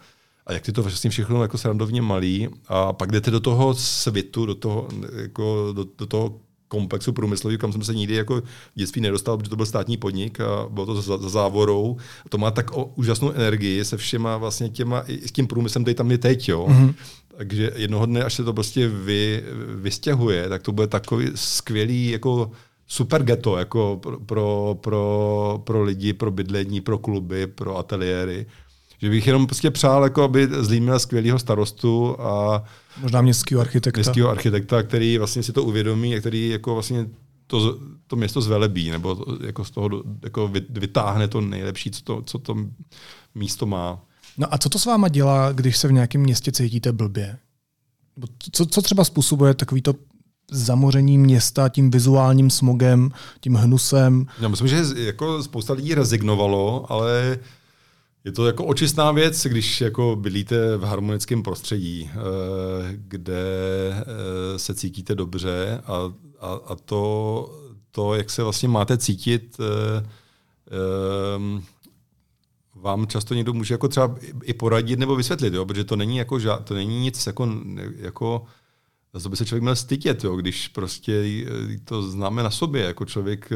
[0.47, 4.47] a jak ty to vlastně všechno jako srandovně malý a pak jdete do toho svitu,
[4.47, 8.45] do toho, jako do, do toho komplexu průmyslový, kam jsem se nikdy jako v
[8.75, 11.97] dětství nedostal, protože to byl státní podnik a bylo to za, za závorou.
[12.27, 15.85] A to má tak o, úžasnou energii se všema vlastně těma, i s tím průmyslem,
[15.85, 16.67] který tam je teď, jo.
[16.69, 16.95] Mm-hmm.
[17.37, 19.45] Takže jednoho dne, až se to prostě vy,
[19.75, 22.51] vystěhuje, tak to bude takový skvělý jako
[22.87, 28.47] super ghetto jako pro, pro, pro, pro lidi, pro bydlení, pro kluby, pro ateliéry.
[28.99, 32.65] Že bych jenom prostě přál, jako aby Zlín měl skvělého starostu a
[33.01, 33.99] Možná městského architekta.
[33.99, 37.07] Městského architekta, který vlastně si to uvědomí a který jako vlastně
[37.47, 39.89] to, to město zvelebí, nebo to, jako z toho
[40.23, 42.57] jako vytáhne to nejlepší, co to, co to
[43.35, 44.05] místo má.
[44.39, 47.39] No a co to s váma dělá, když se v nějakém městě cítíte blbě?
[48.53, 49.95] Co, co třeba způsobuje takovýto
[50.51, 54.27] zamoření města tím vizuálním smogem, tím hnusem?
[54.41, 57.39] Já myslím, že jako spousta lidí rezignovalo, ale
[58.25, 62.17] je to jako očistná věc, když jako bydlíte v harmonickém prostředí, eh,
[62.97, 63.45] kde
[63.93, 70.07] eh, se cítíte dobře a, a, a to, to, jak se vlastně máte cítit, eh,
[72.75, 75.67] vám často někdo může jako třeba i poradit nebo vysvětlit, jo?
[75.67, 77.49] protože to není, jako, to není nic jako,
[77.97, 78.45] jako
[79.21, 80.37] za by se člověk měl stydět, jo?
[80.37, 81.25] když prostě
[81.85, 83.53] to známe na sobě, jako člověk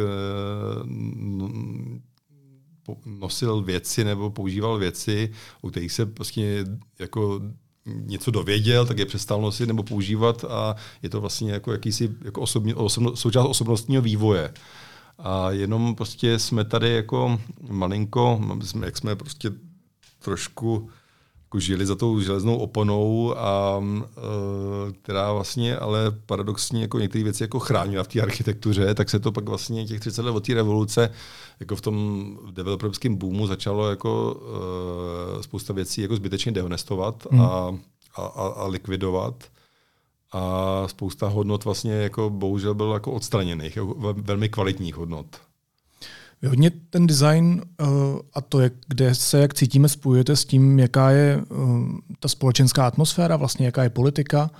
[3.06, 6.64] nosil věci nebo používal věci, o kterých se prostě
[6.98, 7.40] jako
[7.86, 12.40] něco dověděl, tak je přestal nosit nebo používat a je to vlastně jako jakýsi jako
[12.40, 14.54] osobní, osobno, součást osobnostního vývoje.
[15.18, 17.40] A jenom prostě jsme tady jako
[17.70, 18.40] malinko,
[18.84, 19.50] jak jsme prostě
[20.18, 20.90] trošku
[21.48, 27.42] jako žili za tou železnou oponou, a, e, která vlastně ale paradoxně jako některé věci
[27.42, 30.54] jako chránila v té architektuře, tak se to pak vlastně těch 30 let od té
[30.54, 31.10] revoluce
[31.60, 34.40] jako v tom developerském boomu začalo jako
[35.38, 37.40] e, spousta věcí jako zbytečně dehonestovat hmm.
[37.40, 37.78] a,
[38.16, 39.44] a, a, likvidovat
[40.32, 45.47] a spousta hodnot vlastně jako bohužel bylo jako odstraněných, jako velmi kvalitních hodnot.
[46.42, 47.88] Vy hodně ten design uh,
[48.34, 51.88] a to, jak, kde se jak cítíme, spojujete s tím, jaká je uh,
[52.20, 54.50] ta společenská atmosféra, vlastně jaká je politika.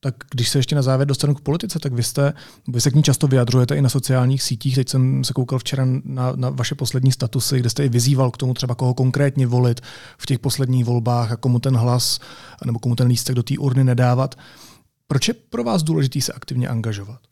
[0.00, 2.32] Tak když se ještě na závěr dostanu k politice, tak vy, jste,
[2.68, 4.74] vy se k ní často vyjadřujete i na sociálních sítích.
[4.74, 8.36] Teď jsem se koukal včera na, na vaše poslední statusy, kde jste i vyzýval k
[8.36, 9.80] tomu třeba koho konkrétně volit
[10.18, 12.18] v těch posledních volbách a komu ten hlas
[12.64, 14.34] nebo komu ten lístek do té urny nedávat.
[15.06, 17.27] Proč je pro vás důležité se aktivně angažovat?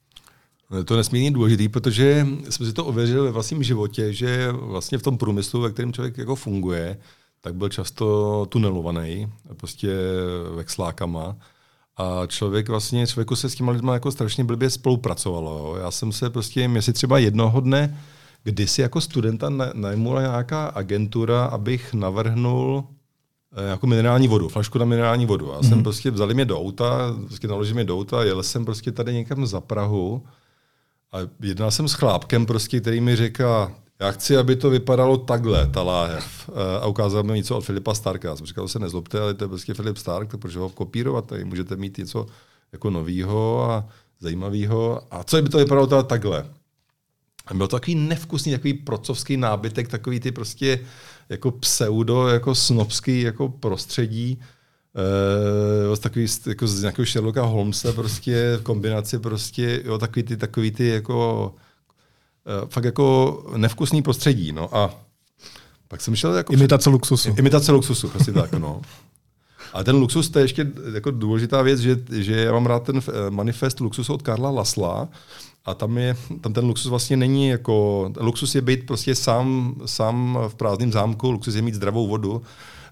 [0.78, 5.02] Je to nesmírně důležité, protože jsme si to ověřili ve vlastním životě, že vlastně v
[5.02, 6.98] tom průmyslu, ve kterém člověk jako funguje,
[7.40, 9.96] tak byl často tunelovaný, prostě
[10.56, 11.36] vexlákama.
[11.96, 15.76] A člověk vlastně, člověku se s těma lidma jako strašně blbě spolupracovalo.
[15.76, 18.00] Já jsem se prostě, mě si třeba jednoho dne,
[18.44, 22.84] kdysi jako studenta najmula nějaká agentura, abych navrhnul
[23.56, 25.46] eh, jako minerální vodu, flašku na minerální vodu.
[25.46, 25.68] Já mm-hmm.
[25.68, 25.82] jsem mhm.
[25.82, 29.46] prostě, vzali mě do auta, prostě naložili mě do auta, jel jsem prostě tady někam
[29.46, 30.22] za Prahu
[31.16, 35.66] a jednal jsem s chlápkem, prostě, který mi říká, já chci, aby to vypadalo takhle,
[35.66, 36.50] ta láhev.
[36.50, 38.28] Eh, a ukázal mi něco od Filipa Starka.
[38.28, 41.26] Já jsem říkal, se nezlobte, ale to je prostě Filip Stark, proč ho kopírovat?
[41.26, 42.26] Tady můžete mít něco
[42.72, 43.88] jako novýho a
[44.20, 45.00] zajímavého.
[45.10, 46.46] A co by to vypadalo teda takhle?
[47.46, 50.86] A byl to takový nevkusný, takový procovský nábytek, takový ty prostě
[51.28, 54.40] jako pseudo, jako snobský jako prostředí,
[55.90, 60.70] Uh, takový, jako z nějakého Sherlocka Holmesa prostě v kombinaci prostě, jo, takový ty, takový
[60.70, 61.54] ty jako
[62.62, 64.94] uh, fakt jako nevkusný prostředí, no a
[65.88, 66.52] pak jsem šel jako...
[66.52, 67.34] Imitace luxusu.
[67.38, 68.80] Imitace luxusu, asi tak, no.
[69.72, 72.98] Ale ten luxus, to je ještě jako důležitá věc, že, že já mám rád ten
[72.98, 75.08] eh, manifest luxusu od Karla Lasla
[75.64, 78.10] a tam, je, tam ten luxus vlastně není jako...
[78.20, 82.42] Luxus je být prostě sám, sám v prázdném zámku, luxus je mít zdravou vodu,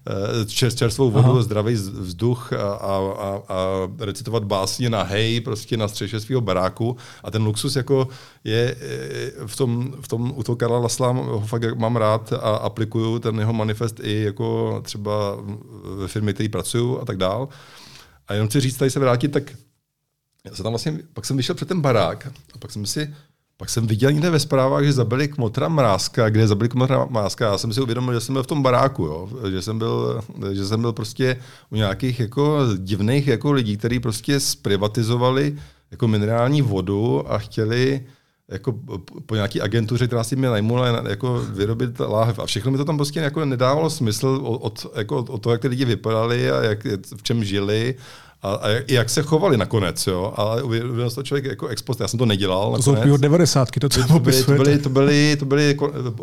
[0.07, 0.45] Eh,
[0.75, 1.41] čerstvou vodu, Aha.
[1.41, 6.97] zdravý vzduch a, a, a, a recitovat básně na hej, prostě na střeše svého baráku.
[7.23, 8.07] A ten luxus jako
[8.43, 12.55] je eh, v tom, v tom u toho Karla Lasla ho fakt mám rád a
[12.55, 15.11] aplikuju ten jeho manifest i jako třeba
[15.97, 17.47] ve firmě, který pracuju a tak dál.
[18.27, 19.43] A jenom chci říct, tady se vrátit, tak
[20.45, 23.13] já se tam vlastně, pak jsem vyšel před ten barák a pak jsem si
[23.57, 27.45] pak jsem viděl někde ve zprávách, že zabili kmotra Mrázka, kde zabili kmotra Mrázka.
[27.45, 29.29] Já jsem si uvědomil, že jsem byl v tom baráku, jo?
[29.51, 31.37] Že, jsem byl, že jsem byl prostě
[31.71, 35.55] u nějakých jako divných jako lidí, kteří prostě zprivatizovali
[35.91, 38.05] jako minerální vodu a chtěli
[38.47, 38.79] jako
[39.25, 42.39] po nějaký agentuře, která si mě najmula jako vyrobit láhev.
[42.39, 45.67] A všechno mi to tam prostě jako nedávalo smysl od, jako od toho, jak ty
[45.67, 46.85] lidi vypadali a jak,
[47.17, 47.95] v čem žili
[48.41, 50.33] a, a jak, jak se chovali nakonec, jo.
[50.35, 52.65] Ale uvědomil to člověk jako expost, já jsem to nedělal.
[52.65, 53.03] To nakonec.
[53.03, 53.69] jsou 90.
[53.79, 56.15] to, co to byly, to, byly, to, byly, to, byly, to, byly,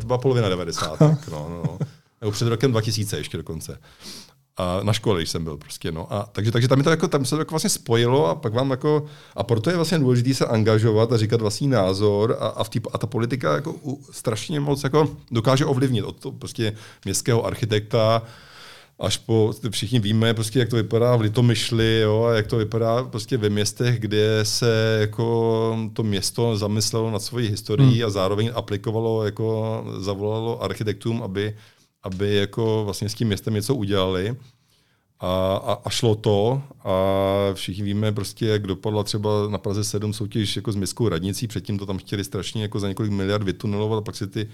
[0.00, 1.00] to byla polovina 90.
[1.00, 1.78] no, no, no.
[2.20, 3.78] Nebo před rokem 2000 ještě dokonce.
[4.56, 6.12] A na škole, jsem byl prostě, no.
[6.12, 8.54] A, takže, takže tam, je to jako, tam se to jako vlastně spojilo a pak
[8.54, 9.06] vám jako,
[9.36, 12.80] a proto je vlastně důležité se angažovat a říkat vlastní názor a, a, v tý,
[12.92, 16.72] a ta politika jako u, strašně moc jako dokáže ovlivnit od toho prostě
[17.04, 18.22] městského architekta
[19.00, 23.04] až po, všichni víme, prostě, jak to vypadá v Litomyšli, jo, a jak to vypadá
[23.04, 28.06] prostě ve městech, kde se jako to město zamyslelo nad svojí historií hmm.
[28.06, 31.54] a zároveň aplikovalo, jako zavolalo architektům, aby
[32.02, 34.36] aby jako vlastně s tím městem něco udělali.
[35.22, 36.94] A, a, a šlo to a
[37.54, 41.78] všichni víme prostě, jak dopadla třeba na Praze 7 soutěž jako s městskou radnicí, předtím
[41.78, 44.48] to tam chtěli strašně jako za několik miliard vytunelovat a pak si ty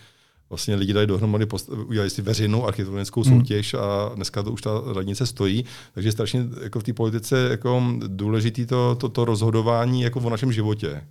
[0.50, 1.46] vlastně lidi dali dohromady,
[1.86, 3.40] udělali si veřejnou architektonickou hmm.
[3.40, 3.82] soutěž hmm.
[3.82, 5.64] a dneska to už ta radnice stojí.
[5.94, 10.52] Takže strašně jako v té politice jako důležitý to, to, to rozhodování jako o našem
[10.52, 11.02] životě.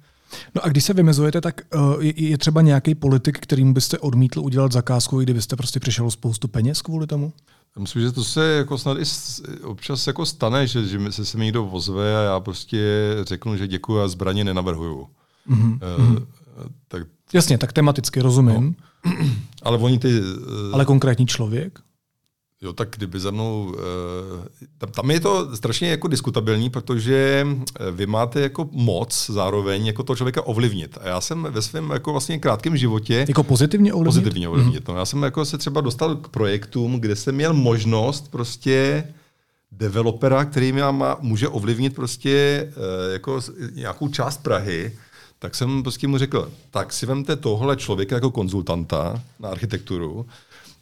[0.55, 4.39] No a když se vymezujete, tak uh, je, je třeba nějaký politik, kterým byste odmítl
[4.39, 7.33] udělat zakázku, i kdybyste prostě přišel spoustu peněz kvůli tomu?
[7.79, 9.03] Myslím, že to se jako snad i
[9.63, 12.79] občas jako stane, že, že se se mi někdo vozve a já prostě
[13.23, 15.07] řeknu, že děkuji a zbraně nenavrhuju.
[15.49, 15.79] Mm-hmm.
[15.99, 16.19] Uh,
[16.87, 18.63] tak, Jasně, tak tematicky rozumím.
[18.63, 18.85] No.
[19.63, 20.19] Ale oni ty...
[20.19, 21.79] Uh, Ale konkrétní člověk?
[22.61, 23.75] Jo, tak kdyby za mnou...
[23.77, 27.47] Eh, tam, tam je to strašně jako diskutabilní, protože
[27.79, 30.97] eh, vy máte jako moc zároveň jako toho člověka ovlivnit.
[31.01, 33.25] A já jsem ve svém jako vlastně krátkém životě...
[33.27, 34.23] Jako pozitivně ovlivnit?
[34.23, 34.87] Pozitivně ovlivnit.
[34.87, 34.93] Mm.
[34.93, 39.03] No, já jsem jako se třeba dostal k projektům, kde jsem měl možnost prostě
[39.71, 43.41] developera, který mě má, může ovlivnit prostě eh, jako
[43.73, 44.97] nějakou část Prahy,
[45.45, 50.25] tak jsem prostě mu řekl, tak si vemte tohle člověka jako konzultanta na architekturu,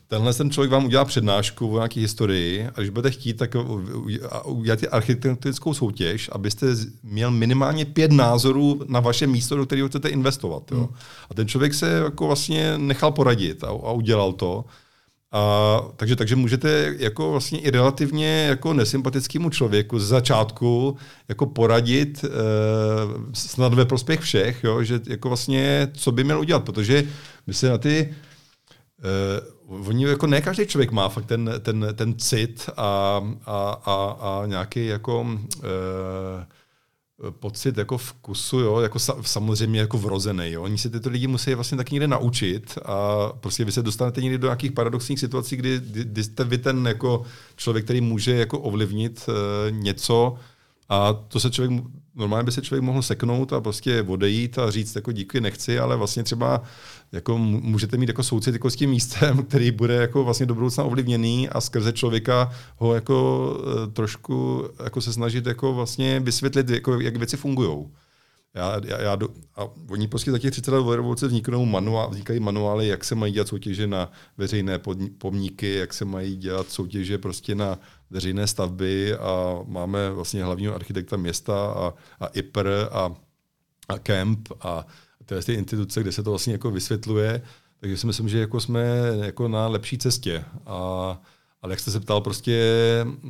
[0.07, 3.55] tenhle ten člověk vám udělá přednášku o nějaké historii a když budete chtít, tak
[4.45, 6.68] udělat architektonickou soutěž, abyste
[7.03, 10.72] měl minimálně pět názorů na vaše místo, do kterého chcete investovat.
[10.72, 10.78] Jo.
[10.78, 10.88] Hmm.
[11.30, 14.66] A ten člověk se jako vlastně nechal poradit a, a udělal to.
[15.34, 22.23] A, takže, takže můžete jako vlastně i relativně jako nesympatickému člověku z začátku jako poradit
[22.23, 22.29] e,
[23.34, 27.03] snad ve prospěch všech, jo, že jako vlastně co by měl udělat, protože
[27.47, 28.13] my se na ty
[29.69, 34.17] Uh, oni jako ne každý člověk má fakt ten, ten, ten cit a, a, a,
[34.21, 35.31] a nějaký jako uh,
[37.32, 40.51] pocit jako vkusu, jo, jako sa, samozřejmě jako vrozený.
[40.51, 40.63] Jo.
[40.63, 44.38] Oni se tyto lidi musí vlastně tak někde naučit a prostě vy se dostanete někdy
[44.38, 47.24] do nějakých paradoxních situací, kdy, kdy jste vy ten jako
[47.55, 49.36] člověk, který může jako ovlivnit uh,
[49.78, 50.36] něco
[50.89, 51.84] a to se člověk,
[52.16, 55.95] normálně by se člověk mohl seknout a prostě odejít a říct jako díky, nechci, ale
[55.95, 56.61] vlastně třeba
[57.11, 60.84] jako můžete mít jako soucit jako s tím místem, který bude jako vlastně do budoucna
[60.84, 66.99] ovlivněný a skrze člověka ho jako uh, trošku jako se snažit jako vlastně vysvětlit, jako,
[66.99, 67.86] jak věci fungují.
[68.56, 72.39] Já, já, já do, a oni prostě za těch 30 let revoluce vzniknou manuál, vznikají
[72.39, 74.80] manuály, jak se mají dělat soutěže na veřejné
[75.18, 77.80] pomníky, jak se mají dělat soutěže prostě na
[78.10, 83.16] veřejné stavby a máme vlastně hlavního architekta města a, a IPR a,
[83.89, 84.86] a KEMP a
[85.26, 87.41] to ty instituce, kde se to vlastně jako vysvětluje,
[87.80, 88.86] takže si myslím, že jako jsme
[89.24, 90.45] jako na lepší cestě.
[90.66, 91.22] A,
[91.62, 92.66] ale jak jste se ptal prostě,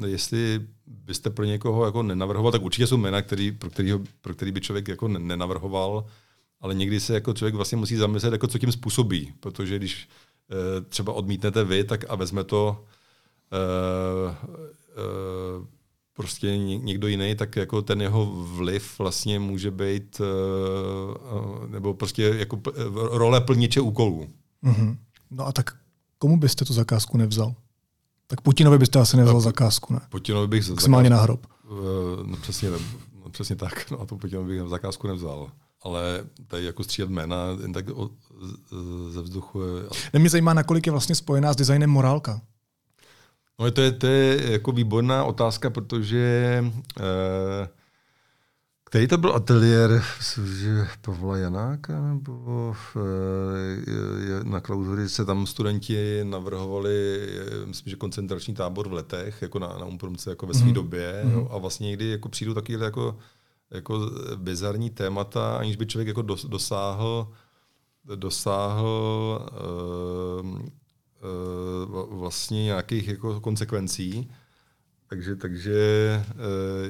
[0.06, 4.52] jestli byste pro někoho jako nenavrhoval, tak určitě jsou jména, který, pro, kterýho, pro který
[4.52, 6.06] by člověk jako nenavrhoval,
[6.62, 10.10] ale někdy se jako člověk vlastně musí zamyslet, jako co tím způsobí, protože když
[10.52, 12.86] e, třeba odmítnete vy, tak a vezme to
[13.52, 13.58] e,
[14.32, 15.74] e,
[16.14, 20.22] prostě někdo jiný, tak jako ten jeho vliv vlastně může být,
[21.68, 22.62] nebo prostě jako
[22.94, 24.28] role plniče úkolů.
[24.64, 24.98] Mm-hmm.
[25.32, 25.76] No a tak
[26.18, 27.56] komu byste tu zakázku nevzal?
[28.34, 30.00] Tak Putinovi byste asi nevzal zakázku, ne?
[30.10, 31.46] Putinovi bych Maximálně na hrob.
[31.46, 31.70] Eh,
[32.24, 32.80] no přesně, no,
[33.32, 35.52] přesně tak, no a to Putinovi bych zakázku nevzal.
[35.82, 37.86] Ale tady jako střílet jména jen tak
[39.10, 39.62] ze vzduchu.
[39.62, 39.84] Je...
[40.14, 42.42] Ne, mě zajímá, nakolik je vlastně spojená s designem morálka.
[43.60, 46.64] No to je, to je jako výborná otázka, protože
[47.00, 47.68] eh,
[48.94, 50.04] který to byl ateliér,
[50.44, 58.54] že Pavla Janáka, nebo eh, na klauzury se tam studenti navrhovali, eh, myslím, že koncentrační
[58.54, 60.74] tábor v letech, jako na, na Umprumce, jako ve své mm.
[60.74, 61.22] době.
[61.24, 61.32] Mm.
[61.32, 63.18] Jo, a vlastně někdy jako přijdou takové jako,
[63.72, 67.28] jako bizarní témata, aniž by člověk jako dosáhl
[68.16, 69.48] dosáhl
[70.44, 70.60] uh,
[71.24, 74.32] Eh, vlastně nějakých jako konsekvencí.
[75.10, 75.74] Takže, takže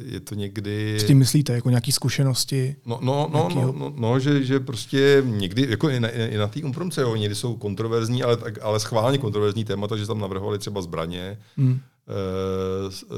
[0.06, 1.00] je to někdy...
[1.00, 2.76] S tím myslíte, jako nějaké zkušenosti?
[2.86, 6.48] No, no, no, no, no, no, že, že prostě někdy, jako i na, i na
[6.48, 10.82] té umprumce, jo, někdy jsou kontroverzní, ale, ale schválně kontroverzní témata, že tam navrhovali třeba
[10.82, 11.80] zbraně, hmm.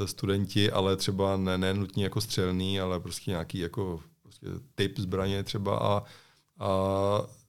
[0.02, 4.98] e, studenti, ale třeba ne, ne nutně jako střelný, ale prostě nějaký jako prostě typ
[4.98, 6.02] zbraně třeba a,
[6.58, 6.70] a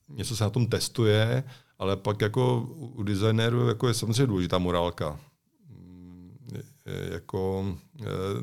[0.09, 1.43] něco se na tom testuje,
[1.79, 5.19] ale pak jako u designéru jako je samozřejmě důležitá morálka
[7.11, 7.65] jako,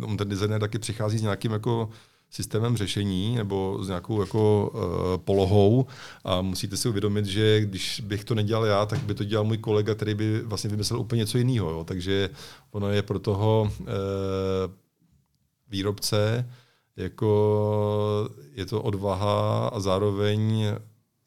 [0.02, 1.90] on ten designer taky přichází s nějakým jako
[2.30, 4.80] systémem řešení nebo s nějakou jako uh,
[5.24, 5.86] polohou
[6.24, 9.58] a musíte si uvědomit, že když bych to nedělal já, tak by to dělal můj
[9.58, 11.70] kolega, který by vlastně vymyslel úplně něco jiného.
[11.70, 11.84] Jo.
[11.84, 12.30] Takže
[12.70, 13.72] ono je pro toho
[15.68, 16.50] výrobce
[16.96, 20.66] jako je to odvaha a zároveň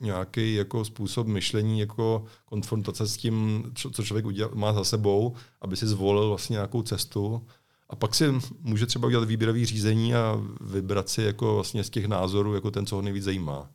[0.02, 5.36] nějaký jako způsob myšlení, jako konfrontace s tím, co, co člověk udělal, má za sebou,
[5.62, 7.46] aby si zvolil vlastně nějakou cestu.
[7.90, 8.26] A pak si
[8.62, 12.86] může třeba udělat výběrový řízení a vybrat si jako vlastně z těch názorů jako ten,
[12.86, 13.70] co ho nejvíc zajímá.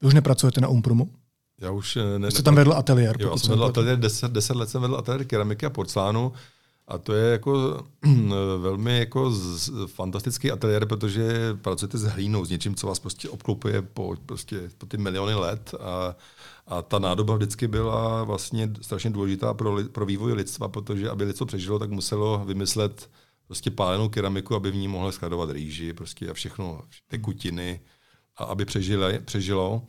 [0.00, 1.10] Vy už nepracujete na Umpromu?
[1.60, 3.16] Já už eh, ne, Jste tam vedl ateliér?
[3.20, 6.32] Jo, jsem vedl ateliér, deset, deset let jsem vedl ateliér keramiky a porcelánu
[6.88, 7.84] a to je jako
[8.58, 13.82] velmi jako z, fantastický ateliér, protože pracujete s hlínou, s něčím, co vás prostě obklopuje
[13.82, 15.74] po, prostě, po ty miliony let.
[15.80, 16.16] A,
[16.66, 21.46] a ta nádoba vždycky byla vlastně strašně důležitá pro, pro vývoj lidstva, protože aby lidstvo
[21.46, 23.10] přežilo, tak muselo vymyslet
[23.46, 27.80] prostě pálenou keramiku, aby v ní mohlo skladovat rýži prostě a všechno, tekutiny,
[28.36, 29.82] a aby přežili, přežilo.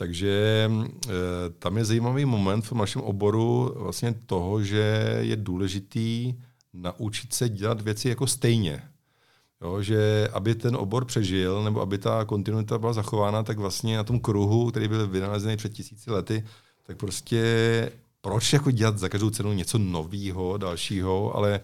[0.00, 0.70] Takže
[1.08, 1.10] e,
[1.58, 6.34] tam je zajímavý moment v našem oboru vlastně toho, že je důležitý
[6.72, 8.82] naučit se dělat věci jako stejně.
[9.60, 14.04] Jo, že aby ten obor přežil, nebo aby ta kontinuita byla zachována, tak vlastně na
[14.04, 16.44] tom kruhu, který byl vynalezený před tisíci lety,
[16.86, 17.42] tak prostě
[18.20, 21.60] proč jako dělat za každou cenu něco nového, dalšího, ale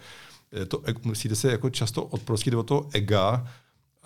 [0.68, 3.48] to, musíte se jako často odprostit od toho ega,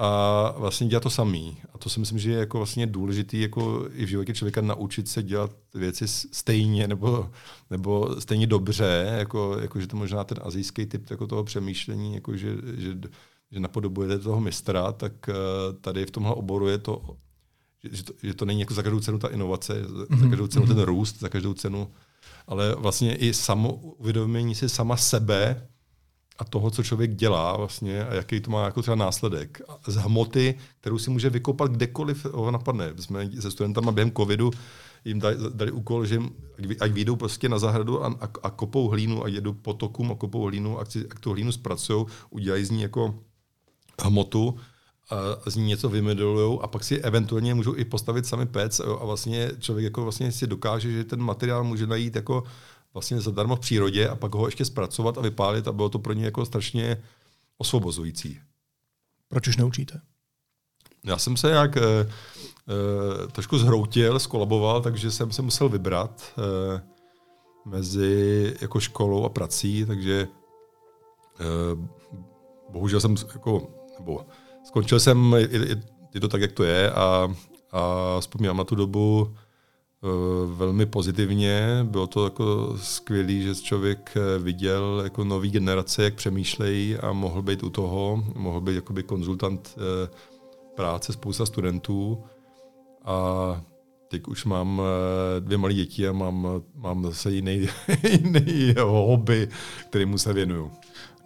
[0.02, 1.56] a vlastně dělat to samý.
[1.74, 5.08] A to si myslím, že je jako vlastně důležitý jako i v životě člověka naučit
[5.08, 7.30] se dělat věci stejně nebo,
[7.70, 12.36] nebo stejně dobře, jako, jako že to možná ten azijský typ jako toho přemýšlení, jako
[12.36, 12.98] že, že,
[13.50, 15.34] že napodobujete toho mistra, tak uh,
[15.80, 17.16] tady v tomhle oboru je to,
[17.92, 20.20] že to, že to není jako za každou cenu ta inovace, mm-hmm.
[20.20, 20.84] za každou cenu ten mhm.
[20.84, 21.90] růst, za každou cenu,
[22.46, 25.66] ale vlastně i samo uvědomění si sama sebe,
[26.40, 29.62] a toho, co člověk dělá vlastně a jaký to má jako třeba následek.
[29.86, 32.92] Z hmoty, kterou si může vykopat kdekoliv ho napadne.
[32.96, 34.50] Jsme se studentama během covidu
[35.04, 36.18] jim dali, dali úkol, že
[36.80, 40.44] ať vyjdou prostě na zahradu a, a, a kopou hlínu a jedou potokům a kopou
[40.44, 43.14] hlínu a jak tu hlínu zpracují, udělají z ní jako
[44.02, 44.56] hmotu
[45.10, 49.04] a z ní něco vymodelujou a pak si eventuálně můžou i postavit sami pec a
[49.04, 52.44] vlastně člověk jako vlastně si dokáže, že ten materiál může najít jako
[52.94, 56.12] vlastně zadarmo v přírodě a pak ho ještě zpracovat a vypálit a bylo to pro
[56.12, 57.02] ně jako strašně
[57.58, 58.40] osvobozující.
[59.28, 60.00] Proč už neučíte?
[61.04, 62.06] Já jsem se jak e, e,
[63.32, 66.82] trošku zhroutil, skolaboval, takže jsem se musel vybrat e,
[67.64, 70.28] mezi jako školou a prací, takže e,
[72.70, 74.26] bohužel jsem jako, nebo
[74.64, 75.82] skončil jsem, je,
[76.14, 77.34] je to tak, jak to je a,
[77.72, 79.49] a vzpomínám na tu dobu, Eh,
[80.46, 81.80] velmi pozitivně.
[81.82, 87.42] Bylo to jako skvělé, že člověk eh, viděl jako nový generace, jak přemýšlejí a mohl
[87.42, 90.10] být u toho, mohl být jakoby konzultant eh,
[90.76, 92.22] práce spousta studentů.
[93.04, 93.62] A
[94.08, 94.82] teď už mám
[95.40, 97.68] dvě malé děti a mám, mám zase jiný,
[98.10, 99.48] jiný hobby,
[99.88, 100.70] kterému se věnuju.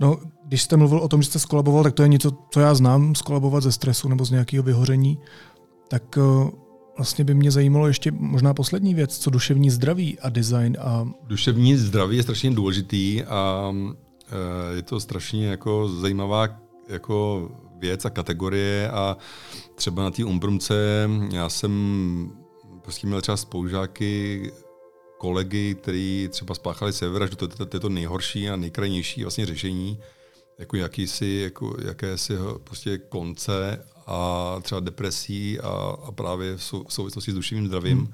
[0.01, 2.75] No, když jste mluvil o tom, že jste skolaboval, tak to je něco, co já
[2.75, 5.18] znám, skolabovat ze stresu nebo z nějakého vyhoření.
[5.89, 6.18] Tak
[6.97, 10.76] Vlastně by mě zajímalo ještě možná poslední věc, co duševní zdraví a design.
[10.80, 11.09] A...
[11.26, 13.72] Duševní zdraví je strašně důležitý a
[14.72, 16.49] e, je to strašně jako zajímavá
[16.88, 19.16] jako věc a kategorie a
[19.74, 22.32] třeba na té umbrumce já jsem
[22.82, 24.53] prostě měl třeba spolužáky,
[25.18, 29.99] kolegy, kteří třeba spáchali sebevraždu, to, to, to je to nejhorší a nejkrajnější vlastně řešení,
[30.59, 32.34] jako jakýsi, jako jakési
[32.64, 37.99] prostě konce a třeba depresí a, a právě v, sou, v souvislosti s duševním zdravím.
[37.99, 38.13] Hmm.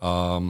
[0.00, 0.42] A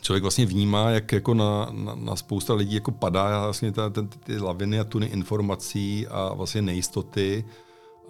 [0.00, 4.08] člověk vlastně vnímá, jak jako na, na, na spousta lidí jako padá vlastně ta, ten,
[4.08, 7.44] ty laviny a tuny informací a vlastně nejistoty.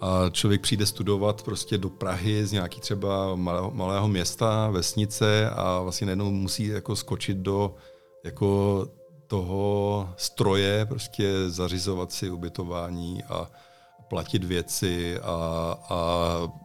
[0.01, 5.79] A člověk přijde studovat prostě do Prahy z nějaký třeba malého, malého města, vesnice a
[5.81, 7.75] vlastně najednou musí jako skočit do
[8.23, 8.87] jako
[9.27, 13.49] toho stroje, prostě zařizovat si ubytování a,
[14.15, 15.35] platit věci a,
[15.89, 15.99] a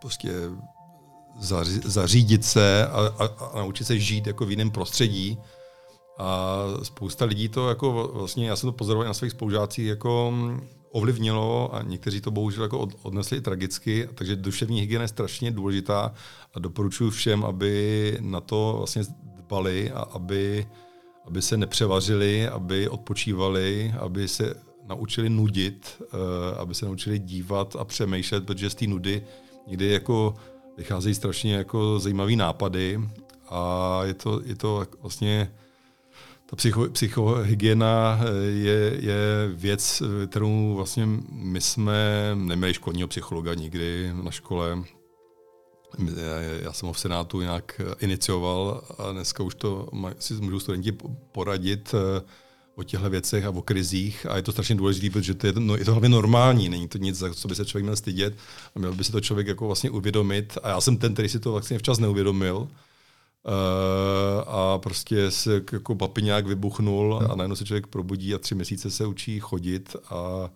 [0.01, 0.33] prostě
[1.39, 5.39] zaři, zařídit se a, a, a naučit se žít jako v jiném prostředí.
[6.19, 10.33] A spousta lidí to jako vlastně, já jsem to pozoroval na svých spolužácích, jako
[10.93, 16.15] ovlivnilo a někteří to bohužel jako odnesli tragicky, takže duševní hygiena je strašně důležitá
[16.55, 19.03] a doporučuji všem, aby na to vlastně
[19.37, 20.67] dbali a aby,
[21.27, 26.07] aby se nepřevařili, aby odpočívali, aby se naučili nudit, eh,
[26.59, 29.23] aby se naučili dívat a přemýšlet, protože z té nudy
[29.67, 30.35] někdy jako
[30.77, 33.01] vycházejí strašně jako zajímavé nápady
[33.49, 35.53] a je to, je to vlastně
[36.47, 39.19] ta psycho, psychohygiena eh, je, je
[39.55, 44.85] věc, kterou vlastně my jsme neměli školního psychologa nikdy na škole.
[46.63, 49.89] Já jsem ho v Senátu nějak inicioval a dneska už to
[50.19, 50.93] si můžou studenti
[51.33, 52.23] poradit eh,
[52.75, 54.27] o těchto věcech a o krizích.
[54.27, 56.99] A je to strašně důležité, protože to je, no, je to hlavně normální, není to
[56.99, 58.35] nic, za co by se člověk měl stydět
[58.75, 60.59] a měl by si to člověk jako vlastně uvědomit.
[60.63, 62.69] A já jsem ten, který si to vlastně včas neuvědomil uh,
[64.47, 69.07] a prostě se jako papiňák vybuchnul a najednou se člověk probudí a tři měsíce se
[69.07, 70.51] učí chodit a,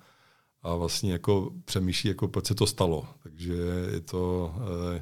[0.63, 3.07] a vlastně jako přemýšlí, jako proč se to stalo.
[3.23, 3.55] Takže
[3.93, 4.55] je to...
[4.57, 5.01] Uh,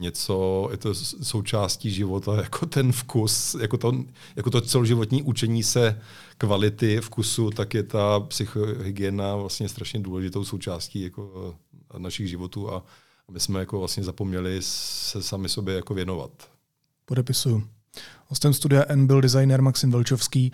[0.00, 4.04] něco, je to součástí života, jako ten vkus, jako to,
[4.36, 6.00] jako to celoživotní učení se
[6.40, 11.54] kvality vkusu, tak je ta psychohygiena vlastně strašně důležitou součástí jako
[11.94, 12.82] eh, našich životů a
[13.30, 16.30] my jsme jako vlastně zapomněli se sami sobě jako věnovat.
[17.04, 17.62] Podepisuju.
[18.26, 20.52] Hostem studia N byl designer Maxim Velčovský.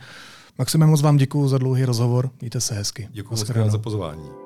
[0.59, 2.31] Maxime, moc vám děkuji za dlouhý rozhovor.
[2.41, 3.09] Mějte se hezky.
[3.11, 3.37] Děkuji
[3.71, 4.46] za pozvání.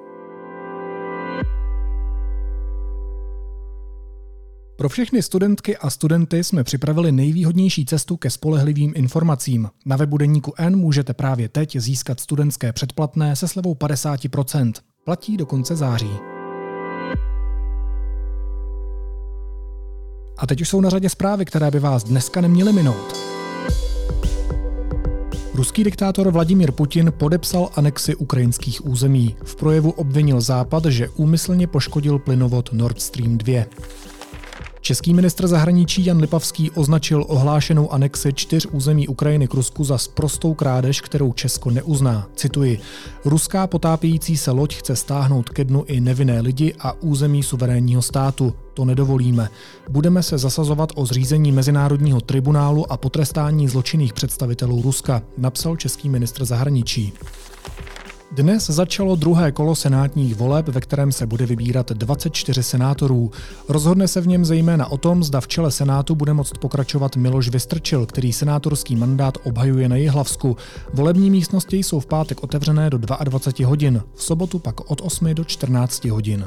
[4.80, 9.68] Pro všechny studentky a studenty jsme připravili nejvýhodnější cestu ke spolehlivým informacím.
[9.86, 14.72] Na webu Deníku N můžete právě teď získat studentské předplatné se slevou 50%.
[15.04, 16.10] Platí do konce září.
[20.38, 23.16] A teď už jsou na řadě zprávy, které by vás dneska neměly minout.
[25.54, 29.36] Ruský diktátor Vladimír Putin podepsal anexi ukrajinských území.
[29.44, 33.64] V projevu obvinil Západ, že úmyslně poškodil plynovod Nord Stream 2.
[34.80, 40.54] Český ministr zahraničí Jan Lipavský označil ohlášenou anexi čtyř území Ukrajiny k Rusku za sprostou
[40.54, 42.28] krádež, kterou Česko neuzná.
[42.34, 42.80] Cituji.
[43.24, 48.54] Ruská potápějící se loď chce stáhnout ke dnu i nevinné lidi a území suverénního státu.
[48.74, 49.48] To nedovolíme.
[49.90, 56.44] Budeme se zasazovat o zřízení Mezinárodního tribunálu a potrestání zločinných představitelů Ruska, napsal český ministr
[56.44, 57.12] zahraničí.
[58.32, 63.30] Dnes začalo druhé kolo senátních voleb, ve kterém se bude vybírat 24 senátorů.
[63.68, 67.48] Rozhodne se v něm zejména o tom, zda v čele senátu bude moct pokračovat Miloš
[67.48, 70.56] Vystrčil, který senátorský mandát obhajuje na Jihlavsku.
[70.94, 75.44] Volební místnosti jsou v pátek otevřené do 22 hodin, v sobotu pak od 8 do
[75.44, 76.44] 14 hodin.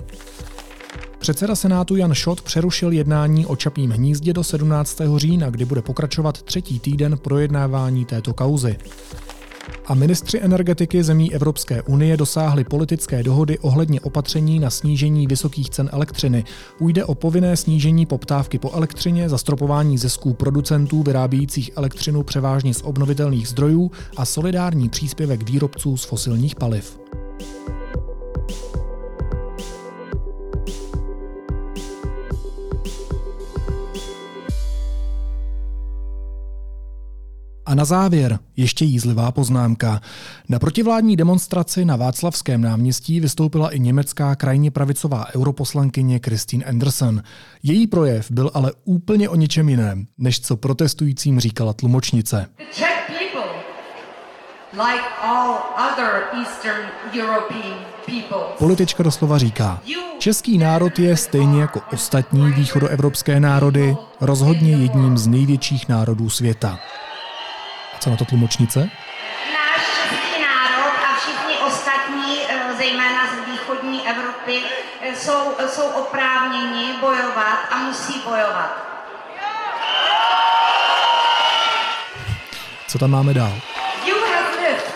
[1.20, 5.02] Předseda Senátu Jan Šot přerušil jednání o Čapím hnízdě do 17.
[5.18, 8.78] října, kdy bude pokračovat třetí týden projednávání této kauzy.
[9.86, 15.90] A ministři energetiky zemí Evropské unie dosáhli politické dohody ohledně opatření na snížení vysokých cen
[15.94, 16.44] elektřiny.
[16.78, 23.48] Půjde o povinné snížení poptávky po elektřině, zastropování zisků producentů vyrábějících elektřinu převážně z obnovitelných
[23.48, 27.00] zdrojů a solidární příspěvek výrobců z fosilních paliv.
[37.66, 40.02] A na závěr ještě jízlivá poznámka.
[40.50, 47.24] Na protivládní demonstraci na Václavském náměstí vystoupila i německá krajně pravicová europoslankyně Christine Anderson.
[47.64, 52.48] Její projev byl ale úplně o něčem jiném, než co protestujícím říkala tlumočnice.
[58.60, 59.82] Politička doslova říká,
[60.18, 66.80] český národ je stejně jako ostatní východoevropské národy rozhodně jedním z největších národů světa.
[68.04, 68.90] Co na to tlumočnice?
[69.54, 74.64] Náš český národ a všichni ostatní, eh, zejména z východní Evropy,
[75.02, 78.78] eh, jsou, jsou oprávněni bojovat a musí bojovat.
[82.88, 83.54] Co tam máme dál?
[84.06, 84.94] You have lived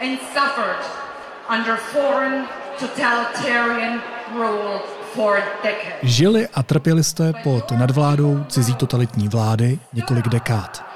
[0.00, 0.86] and suffered
[1.58, 2.44] under foreign
[2.80, 4.02] totalitarian
[4.34, 4.80] rule
[5.14, 5.98] for decades.
[6.02, 10.92] Žili a trpěli jste pod nadvládou cizí totalitní vlády několik dekád.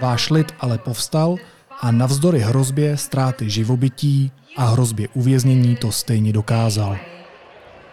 [0.00, 1.36] Váš lid ale povstal
[1.80, 6.98] a navzdory hrozbě ztráty živobytí a hrozbě uvěznění to stejně dokázal.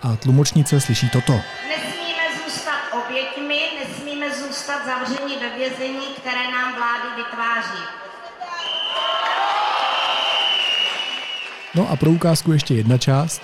[0.01, 1.33] A tlumočnice slyší toto.
[1.33, 7.83] Nesmíme zůstat oběťmi, nesmíme zůstat zavřeni ve vězení, které nám vlády vytváří.
[11.75, 13.41] No a pro ukázku ještě jedna část.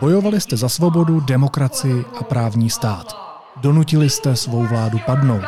[0.00, 3.35] Bojovali jste za svobodu, demokracii a právní stát.
[3.56, 5.44] Donutili jste svou vládu padnout.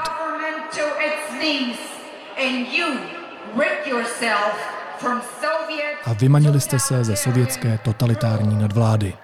[6.04, 9.16] A vymanili jste se ze sovětské totalitární nadvlády.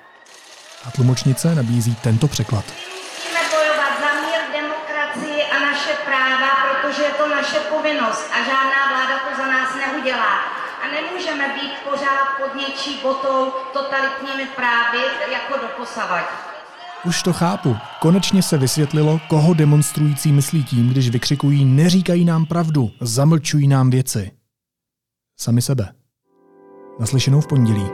[0.88, 2.64] A tlumočnice nabízí tento překlad.
[2.64, 8.80] Musíme bojovat za mír, demokracii a naše práva, protože je to naše povinnost a žádná
[8.88, 10.34] vláda to za nás neudělá.
[10.82, 14.98] A nemůžeme být pořád pod něčí botou totalitními právy
[15.32, 16.53] jako doposavať.
[17.06, 17.76] Už to chápu.
[18.00, 24.30] Konečně se vysvětlilo, koho demonstrující myslí tím, když vykřikují neříkají nám pravdu, zamlčují nám věci.
[25.40, 25.88] Sami sebe.
[27.00, 27.86] Naslyšenou v pondělí.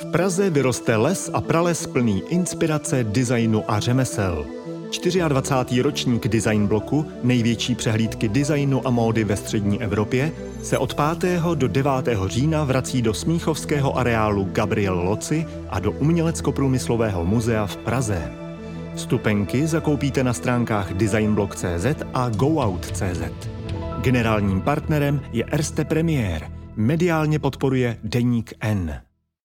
[0.00, 4.55] V Praze vyroste les a prales plný inspirace, designu a řemesel.
[4.86, 5.82] 24.
[5.82, 10.32] ročník Design bloku, největší přehlídky designu a módy ve střední Evropě,
[10.62, 11.42] se od 5.
[11.54, 11.90] do 9.
[12.26, 18.32] října vrací do smíchovského areálu Gabriel Loci a do Umělecko-průmyslového muzea v Praze.
[18.94, 23.48] Vstupenky zakoupíte na stránkách designblog.cz a goout.cz.
[24.00, 26.50] Generálním partnerem je Erste Premier.
[26.76, 29.00] Mediálně podporuje Deník N.